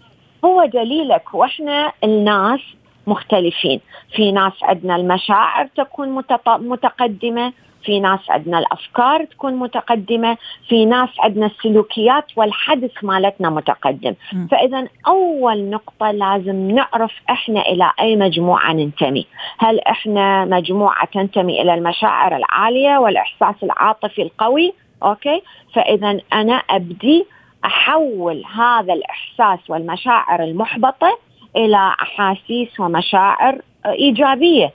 هو 0.45 0.65
دليلك. 0.65 1.33
وإحنا 1.33 1.91
الناس 2.03 2.59
مختلفين. 3.07 3.79
في 4.15 4.31
ناس 4.31 4.53
عندنا 4.61 4.95
المشاعر 4.95 5.67
تكون 5.77 6.23
متقدمة. 6.47 7.53
في 7.83 7.99
ناس 7.99 8.19
عندنا 8.29 8.59
الأفكار 8.59 9.25
تكون 9.25 9.55
متقدمة 9.55 10.37
في 10.67 10.85
ناس 10.85 11.09
عندنا 11.19 11.45
السلوكيات 11.45 12.25
والحدث 12.35 12.91
مالتنا 13.03 13.49
متقدم. 13.49 14.13
م. 14.33 14.47
فإذا 14.47 14.87
أول 15.07 15.69
نقطة 15.69 16.11
لازم 16.11 16.71
نعرف 16.71 17.11
إحنا 17.29 17.61
إلى 17.61 17.91
أي 17.99 18.15
مجموعة 18.15 18.73
ننتمي. 18.73 19.25
هل 19.57 19.79
إحنا 19.79 20.45
مجموعة 20.45 21.05
تنتمي 21.05 21.61
إلى 21.61 21.73
المشاعر 21.73 22.35
العالية 22.35 22.97
والإحساس 22.97 23.55
العاطفي 23.63 24.21
القوي؟ 24.21 24.73
أوكي. 25.03 25.41
فإذا 25.73 26.19
أنا 26.33 26.53
أبدي 26.53 27.25
أحول 27.65 28.43
هذا 28.55 28.93
الإحساس 28.93 29.69
والمشاعر 29.69 30.43
المحبطة 30.43 31.17
إلى 31.55 31.93
أحاسيس 32.01 32.79
ومشاعر 32.79 33.61
إيجابية. 33.85 34.71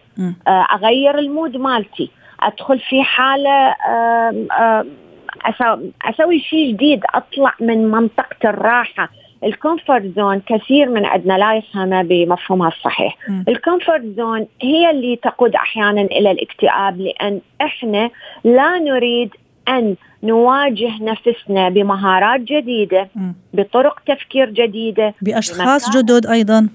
أغير 0.48 1.18
ال 1.18 1.26
mood 1.26 1.56
مالتي. 1.56 2.10
أدخل 2.46 2.78
في 2.78 3.02
حالة 3.02 3.74
أسوي 6.02 6.40
شيء 6.40 6.72
جديد 6.72 7.00
أطلع 7.14 7.54
من 7.60 7.90
منطقة 7.90 8.50
الراحة. 8.50 9.08
ال 9.44 9.52
comfort 9.52 10.02
zone 10.16 10.42
كثير 10.46 10.88
من 10.88 11.04
عندنا 11.04 11.38
لا 11.38 11.54
يفهمها 11.56 12.02
بمفهومها 12.02 12.68
الصحيح. 12.68 13.16
ال 13.48 13.55
comfort 13.55 14.02
zone 14.16 14.46
هي 14.62 14.90
اللي 14.90 15.16
تقود 15.16 15.54
أحيانا 15.54 16.00
إلى 16.00 16.30
الاكتئاب 16.30 17.00
لأن 17.00 17.40
إحنا 17.60 18.10
لا 18.44 18.78
نريد 18.78 19.30
أن 19.68 19.96
نواجه 20.22 21.02
نفسنا 21.02 21.68
بمهارات 21.68 22.40
جديدة 22.40 23.08
بطرق 23.54 24.00
تفكير 24.06 24.50
جديدة 24.50 25.14
بأشخاص 25.22 25.96
جدد 25.96 26.26
أيضا. 26.26 26.68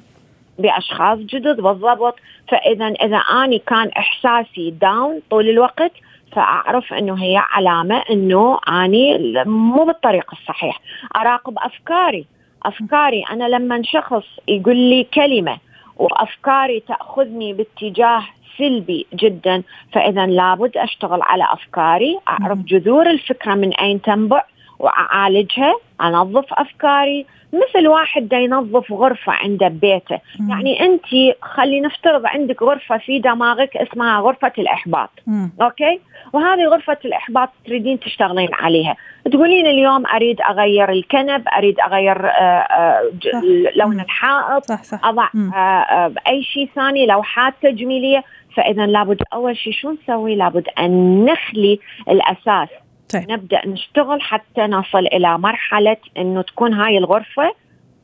بأشخاص 0.62 1.20
جدد 1.20 1.62
بالضبط. 1.62 2.16
فاذا 2.48 2.86
إذا 2.88 3.18
أني 3.18 3.60
كان 3.60 3.90
إحساسي 3.98 4.72
داون 4.82 5.22
طول 5.30 5.50
الوقت 5.50 5.92
فأعرف 6.32 6.94
إنه 6.94 7.24
هي 7.24 7.38
علامة 7.38 8.04
إنه 8.10 8.60
أني 8.70 9.34
مو 9.46 9.84
بالطريق 9.86 10.32
الصحيح. 10.32 10.80
أراقب 11.16 11.54
أفكاري. 11.58 12.26
أفكاري 12.64 13.24
أنا 13.32 13.44
لما 13.44 13.82
شخص 13.84 14.24
يقول 14.48 14.78
لي 14.78 15.04
كلمة 15.04 15.58
وأفكاري 15.98 16.80
تأخذني 16.80 17.54
باتجاه 17.54 18.24
سلبي 18.58 19.06
جدا 19.14 19.64
فاذا 19.94 20.26
لابد 20.26 20.78
أشتغل 20.78 21.22
على 21.22 21.44
أفكاري 21.54 22.20
أعرف 22.28 22.58
جذور 22.58 23.10
الفكرة 23.10 23.56
من 23.56 23.74
أين 23.74 24.02
تنبع 24.02 24.44
وأعالجها 24.82 25.76
أنظف 26.02 26.54
أفكاري. 26.54 27.26
مثل 27.54 27.88
واحد 27.88 28.28
دا 28.28 28.38
ينظف 28.38 28.92
غرفة 28.92 29.32
عنده 29.32 29.68
ببيته 29.68 30.20
مم. 30.40 30.50
يعني 30.50 30.86
أنت 30.86 31.06
خلي 31.42 31.82
نفترض 31.82 32.26
عندك 32.26 32.62
غرفة 32.62 32.98
في 32.98 33.20
دماغك 33.20 33.78
اسمها 33.78 34.20
غرفة 34.20 34.52
الإحباط. 34.58 35.10
مم. 35.28 35.52
أوكي؟ 35.62 36.00
وهذه 36.34 36.66
غرفة 36.66 36.98
الإحباط 37.06 37.50
تريدين 37.66 38.00
تشتغلين 38.00 38.50
عليها. 38.54 38.96
تقولين 39.32 39.68
اليوم 39.68 40.08
أريد 40.08 40.42
أغير 40.42 40.92
الكنب 40.92 41.44
أريد 41.58 41.80
أغير 41.80 42.26
آآ 42.26 42.30
آه، 42.30 42.66
آآ 42.72 43.12
آه، 43.34 43.72
لون 43.76 44.00
الحائط 44.00 44.66
صح 44.66 44.84
صح. 44.84 45.06
آآ 45.06 45.30
آه، 45.36 46.14
أي 46.28 46.44
شيء 46.44 46.70
ثاني 46.76 47.06
لوحات 47.06 47.54
تجميلية. 47.62 48.24
فإذا 48.56 48.86
لابد 48.86 49.22
أول 49.34 49.58
شيء 49.58 49.74
شو 49.74 49.92
نسوي؟ 49.92 50.36
لابد 50.36 50.68
أن 50.80 51.26
نخلي 51.26 51.80
الأساس 52.10 52.70
طيب. 53.14 53.32
نبدأ 53.32 53.68
نشتغل 53.68 54.22
حتى 54.22 54.62
نصل 54.62 55.00
إلى 55.00 55.38
مرحلة 55.38 55.98
إنه 56.18 56.42
تكون 56.42 56.74
هاي 56.74 56.98
الغرفة 56.98 57.54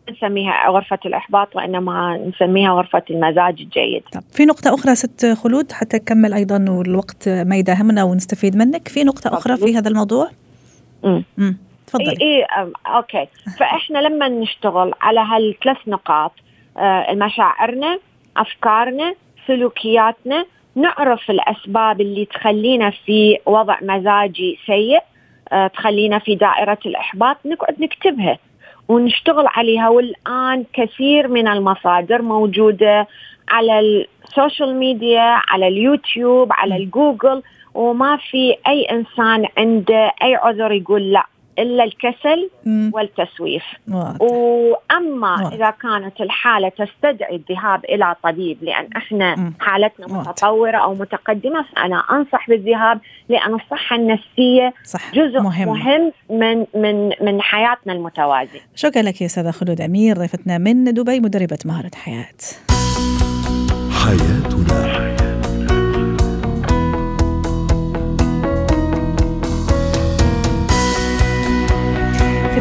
نسميها 0.10 0.70
غرفة 0.70 1.00
الإحباط 1.06 1.56
وإنما 1.56 2.17
نسميها 2.17 2.72
غرفة 2.72 3.04
المزاج 3.10 3.62
الجيد. 3.62 4.04
طب 4.13 4.24
في 4.32 4.46
نقطة 4.46 4.74
أخرى 4.74 4.96
ست 4.96 5.26
خلود 5.26 5.72
حتى 5.72 5.98
نكمل 5.98 6.34
أيضا 6.34 6.65
والوقت 6.70 7.30
ما 7.30 7.56
يداهمنا 7.56 8.04
ونستفيد 8.04 8.56
منك. 8.56 8.88
في 8.88 9.04
نقطة 9.04 9.34
أخرى 9.34 9.58
في 9.58 9.78
هذا 9.78 9.89
الموضوع؟ 9.89 10.30
امم 11.06 11.58
تفضلي. 11.88 12.12
إيه, 12.12 12.17
إيه 12.22 12.48
أوكي. 12.86 13.28
فإحنا 13.60 14.00
لما 14.00 14.28
نشتغل 14.28 14.93
على 15.02 15.20
هالثلاث 15.20 15.78
نقاط 15.88 16.32
آه 16.78 17.13
مشاعرنا 17.13 18.00
أفكارنا 18.38 19.15
سلوكياتنا 19.48 20.46
نعرف 20.78 21.32
الأسباب 21.32 22.02
اللي 22.02 22.26
تخلينا 22.26 22.90
في 22.90 23.38
وضع 23.46 23.78
مزاجي 23.82 24.60
سيء 24.66 25.00
آه 25.52 25.68
تخلينا 25.68 26.20
في 26.20 26.36
دائرة 26.36 26.78
الإحباط 26.86 27.38
نقعد 27.46 27.82
نكتبها 27.82 28.38
ونشتغل 28.88 29.48
عليها. 29.48 29.90
والآن 29.90 30.63
كثير 30.74 31.28
من 31.28 31.48
المصادر 31.48 32.22
موجودة 32.22 33.08
على 33.50 33.80
ال 33.80 33.93
social 33.93 34.76
media 34.76 35.41
على 35.50 35.68
اليوتيوب 35.68 36.48
على 36.52 36.76
الجوجل 36.78 37.44
وما 37.74 38.18
في 38.18 38.56
أي 38.68 38.84
إنسان 38.92 39.46
عنده 39.58 40.12
أي 40.24 40.36
عذر 40.36 40.72
يقول 40.72 41.12
لا. 41.12 41.24
إلا 41.60 41.84
الكسل 41.84 42.50
مم. 42.65 42.91
والتسويف 42.93 43.63
واضح. 43.88 44.22
وأما 44.22 45.32
واضح. 45.43 45.54
إذا 45.54 45.70
كانت 45.70 46.22
الحالة 46.22 46.70
تستدعي 46.70 47.36
الذهاب 47.36 47.86
إلى 47.86 48.15
طبيب 48.24 48.58
لأن 48.63 48.88
إحنا 48.98 49.36
مم. 49.36 49.54
حالتنا 49.60 50.06
واضح. 50.08 50.30
متطورة 50.30 50.78
أو 50.78 50.93
متقدمة 50.93 51.65
فأنا 51.76 52.04
أنصح 52.12 52.50
بالذهاب 52.50 53.00
لأن 53.30 53.54
الصحة 53.56 53.96
النفسية 53.96 54.74
صح. 54.84 55.13
جزء 55.13 55.39
مهم. 55.39 55.67
مهم 55.67 56.12
من 56.30 56.65
من 56.76 57.12
من 57.22 57.41
حياتنا 57.41 57.93
المتوازنة 57.93 58.62
شكرا 58.76 59.02
لك 59.02 59.22
يا 59.22 59.26
أستاذة 59.26 59.52
خلود 59.52 59.82
أمير 59.82 60.17
ضيفتنا 60.17 60.58
من 60.58 60.84
دبي 60.84 61.20
مدربة 61.20 61.58
مهارة 61.65 61.91
حياة 61.96 62.26
حياتنا 64.06 64.57